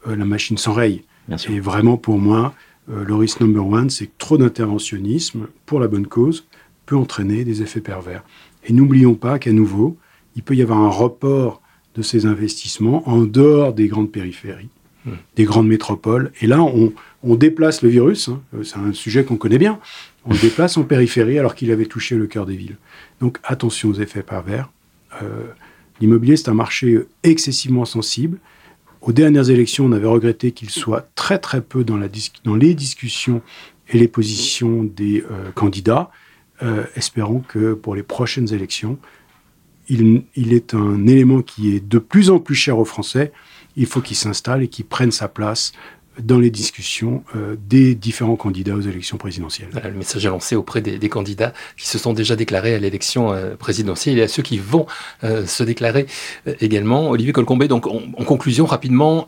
euh, 0.08 0.16
la 0.16 0.26
machine 0.26 0.58
s'enraye. 0.58 1.04
Et 1.50 1.60
vraiment, 1.60 1.98
pour 1.98 2.18
moi, 2.20 2.54
le 2.88 3.16
risque 3.16 3.42
number 3.42 3.68
one, 3.68 3.90
c'est 3.90 4.06
que 4.08 4.12
trop 4.18 4.38
d'interventionnisme 4.38 5.48
pour 5.66 5.80
la 5.82 5.88
bonne 5.90 6.08
cause 6.08 6.46
peut 6.86 6.96
entraîner 6.96 7.44
des 7.44 7.62
effets 7.62 7.82
pervers. 7.82 8.24
Et 8.66 8.72
n'oublions 8.74 9.14
pas 9.16 9.40
qu'à 9.40 9.52
nouveau, 9.52 9.98
il 10.38 10.44
peut 10.44 10.56
y 10.56 10.62
avoir 10.62 10.80
un 10.80 10.90
report 10.90 11.62
de 11.96 12.02
ces 12.02 12.26
investissements 12.26 13.08
en 13.10 13.24
dehors 13.24 13.74
des 13.74 13.88
grandes 13.88 14.12
périphéries. 14.12 14.70
Des 15.36 15.44
grandes 15.44 15.68
métropoles. 15.68 16.32
Et 16.42 16.48
là, 16.48 16.62
on, 16.62 17.36
déplace 17.36 17.82
le 17.82 17.90
virus, 17.90 18.30
hein, 18.30 18.42
euh, 18.56 18.64
c'est 18.64 18.78
un 18.78 18.94
sujet 18.94 19.24
qu'on 19.24 19.36
connaît 19.36 19.58
bien, 19.58 19.80
on 20.26 20.34
le 20.34 20.40
déplace 20.40 20.78
en 20.78 20.84
périphérie 20.84 21.38
alors 21.38 21.56
qu'il 21.56 21.72
avait 21.72 21.86
touché 21.86 22.16
le 22.16 22.26
cœur 22.26 22.46
des 22.46 22.56
villes. 22.56 22.78
Donc 23.20 23.40
attention 23.44 23.90
aux 23.90 23.96
effets 23.96 24.24
pervers. 24.24 24.70
Euh, 25.22 25.44
L'immobilier, 26.00 26.38
c'est 26.38 26.50
un 26.50 26.54
marché 26.54 27.00
excessivement 27.24 27.84
sensible. 27.84 28.38
Aux 29.02 29.12
dernières 29.12 29.50
élections, 29.50 29.86
on 29.86 29.92
avait 29.92 30.08
regretté 30.08 30.52
qu'il 30.52 30.70
soit 30.70 31.10
très 31.16 31.40
très 31.40 31.60
peu 31.60 31.84
dans, 31.84 31.98
les 31.98 32.74
discussions 32.76 33.42
et 33.90 33.98
les 33.98 34.08
positions 34.08 34.84
des 34.84 35.24
euh, 35.32 35.52
candidats. 35.54 36.12
Espérons 36.96 37.42
que 37.48 37.74
pour 37.74 37.94
les 37.94 38.02
prochaines 38.02 38.52
élections, 38.52 38.98
il, 39.90 40.24
il 40.36 40.54
est 40.54 40.74
un 40.74 41.06
élément 41.08 41.42
qui 41.42 41.76
est 41.76 41.86
de 41.88 42.00
plus 42.00 42.30
en 42.30 42.40
plus 42.40 42.56
cher 42.56 42.78
aux 42.80 42.86
Français. 42.86 43.32
Il 43.76 43.86
faut 43.86 44.02
qu'il 44.02 44.18
s'installe 44.18 44.64
et 44.64 44.68
qu'il 44.68 44.86
prenne 44.86 45.12
sa 45.12 45.28
place 45.28 45.72
dans 46.24 46.40
les 46.40 46.50
discussions 46.50 47.24
euh, 47.36 47.56
des 47.70 47.94
différents 47.94 48.38
candidats 48.38 48.74
aux 48.74 48.82
élections 48.82 49.18
présidentielles. 49.18 49.68
Voilà, 49.72 49.90
le 49.90 49.98
message 50.00 50.26
est 50.26 50.30
lancé 50.30 50.56
auprès 50.56 50.82
des, 50.82 50.98
des 50.98 51.10
candidats 51.10 51.54
qui 51.78 51.88
se 51.88 52.00
sont 52.00 52.12
déjà 52.14 52.36
déclarés 52.36 52.74
à 52.74 52.80
l'élection 52.80 53.32
euh, 53.34 53.56
présidentielle 53.56 54.18
et 54.18 54.24
à 54.24 54.28
ceux 54.28 54.42
qui 54.42 54.58
vont 54.58 54.88
euh, 55.24 55.46
se 55.46 55.62
déclarer 55.62 56.08
également. 56.60 57.12
Olivier 57.12 57.34
Colcombé, 57.34 57.68
donc 57.68 57.86
en, 57.86 58.02
en 58.18 58.24
conclusion, 58.24 58.66
rapidement, 58.66 59.28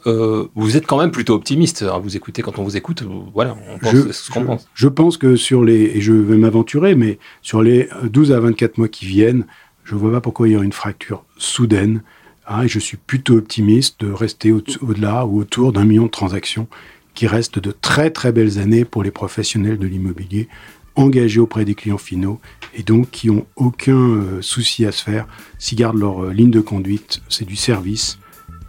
vous 0.55 0.77
êtes 0.77 0.87
quand 0.87 0.97
même 0.97 1.11
plutôt 1.11 1.35
optimiste. 1.35 1.83
Alors, 1.83 2.01
vous 2.01 2.17
écoutez 2.17 2.41
quand 2.41 2.57
on 2.57 2.63
vous 2.63 2.75
écoute, 2.75 3.03
vous- 3.03 3.29
voilà, 3.35 3.55
on 3.71 3.77
pense 3.77 3.91
je, 3.93 4.11
ce 4.11 4.31
qu'on 4.31 4.45
pense. 4.45 4.67
je 4.73 4.87
pense 4.87 5.17
que 5.17 5.35
sur 5.35 5.63
les, 5.63 5.91
et 5.93 6.01
je 6.01 6.13
vais 6.13 6.37
m'aventurer, 6.37 6.95
mais 6.95 7.19
sur 7.43 7.61
les 7.61 7.87
12 8.03 8.31
à 8.31 8.39
24 8.39 8.79
mois 8.79 8.87
qui 8.87 9.05
viennent, 9.05 9.45
je 9.89 9.95
ne 9.95 9.99
vois 9.99 10.11
pas 10.11 10.21
pourquoi 10.21 10.47
il 10.47 10.51
y 10.51 10.55
aurait 10.55 10.65
une 10.65 10.71
fracture 10.71 11.23
soudaine. 11.37 12.03
hein, 12.47 12.61
et 12.63 12.67
je 12.67 12.77
suis 12.79 12.97
plutôt 12.97 13.37
optimiste 13.37 14.01
de 14.01 14.11
rester 14.11 14.51
au- 14.51 14.61
au-delà 14.81 15.25
ou 15.25 15.39
autour 15.39 15.71
d'un 15.73 15.83
million 15.85 16.05
de 16.05 16.11
transactions 16.11 16.67
qui 17.15 17.25
restent 17.27 17.59
de 17.59 17.71
très 17.71 18.11
très 18.11 18.31
belles 18.31 18.59
années 18.59 18.85
pour 18.85 19.01
les 19.03 19.11
professionnels 19.11 19.77
de 19.79 19.87
l'immobilier 19.87 20.47
engagés 20.95 21.39
auprès 21.39 21.65
des 21.65 21.75
clients 21.75 21.97
finaux 21.97 22.39
et 22.75 22.83
donc 22.83 23.09
qui 23.09 23.29
ont 23.29 23.45
aucun 23.55 23.97
euh, 23.97 24.41
souci 24.41 24.85
à 24.85 24.91
se 24.91 25.03
faire 25.03 25.27
s'ils 25.57 25.77
gardent 25.77 25.97
leur 25.99 26.25
euh, 26.25 26.33
ligne 26.33 26.51
de 26.51 26.59
conduite, 26.61 27.21
c'est 27.29 27.45
du 27.45 27.55
service 27.55 28.19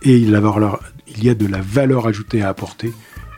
et 0.03 0.17
il 0.17 0.31
y 0.31 1.29
a 1.29 1.35
de 1.35 1.47
la 1.47 1.61
valeur 1.61 2.07
ajoutée 2.07 2.41
à 2.43 2.49
apporter 2.49 2.93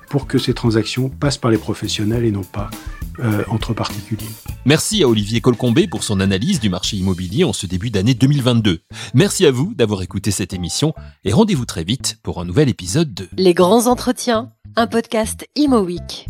pour 0.08 0.26
que 0.26 0.38
ces 0.38 0.54
transactions 0.54 1.08
passent 1.08 1.38
par 1.38 1.50
les 1.50 1.58
professionnels 1.58 2.24
et 2.24 2.30
non 2.30 2.44
pas 2.44 2.70
euh, 3.18 3.44
entre 3.48 3.74
particuliers. 3.74 4.26
Merci 4.64 5.02
à 5.02 5.08
Olivier 5.08 5.40
Colcombé 5.40 5.86
pour 5.86 6.02
son 6.02 6.20
analyse 6.20 6.60
du 6.60 6.70
marché 6.70 6.96
immobilier 6.96 7.44
en 7.44 7.52
ce 7.52 7.66
début 7.66 7.90
d'année 7.90 8.14
2022. 8.14 8.80
Merci 9.14 9.46
à 9.46 9.50
vous 9.50 9.74
d'avoir 9.74 10.02
écouté 10.02 10.30
cette 10.30 10.52
émission 10.52 10.94
et 11.24 11.32
rendez-vous 11.32 11.66
très 11.66 11.84
vite 11.84 12.18
pour 12.22 12.40
un 12.40 12.44
nouvel 12.44 12.68
épisode 12.68 13.12
de 13.14 13.28
Les 13.36 13.54
grands 13.54 13.86
entretiens, 13.86 14.52
un 14.76 14.86
podcast 14.86 15.46
Imo 15.56 15.80
Week. 15.80 16.26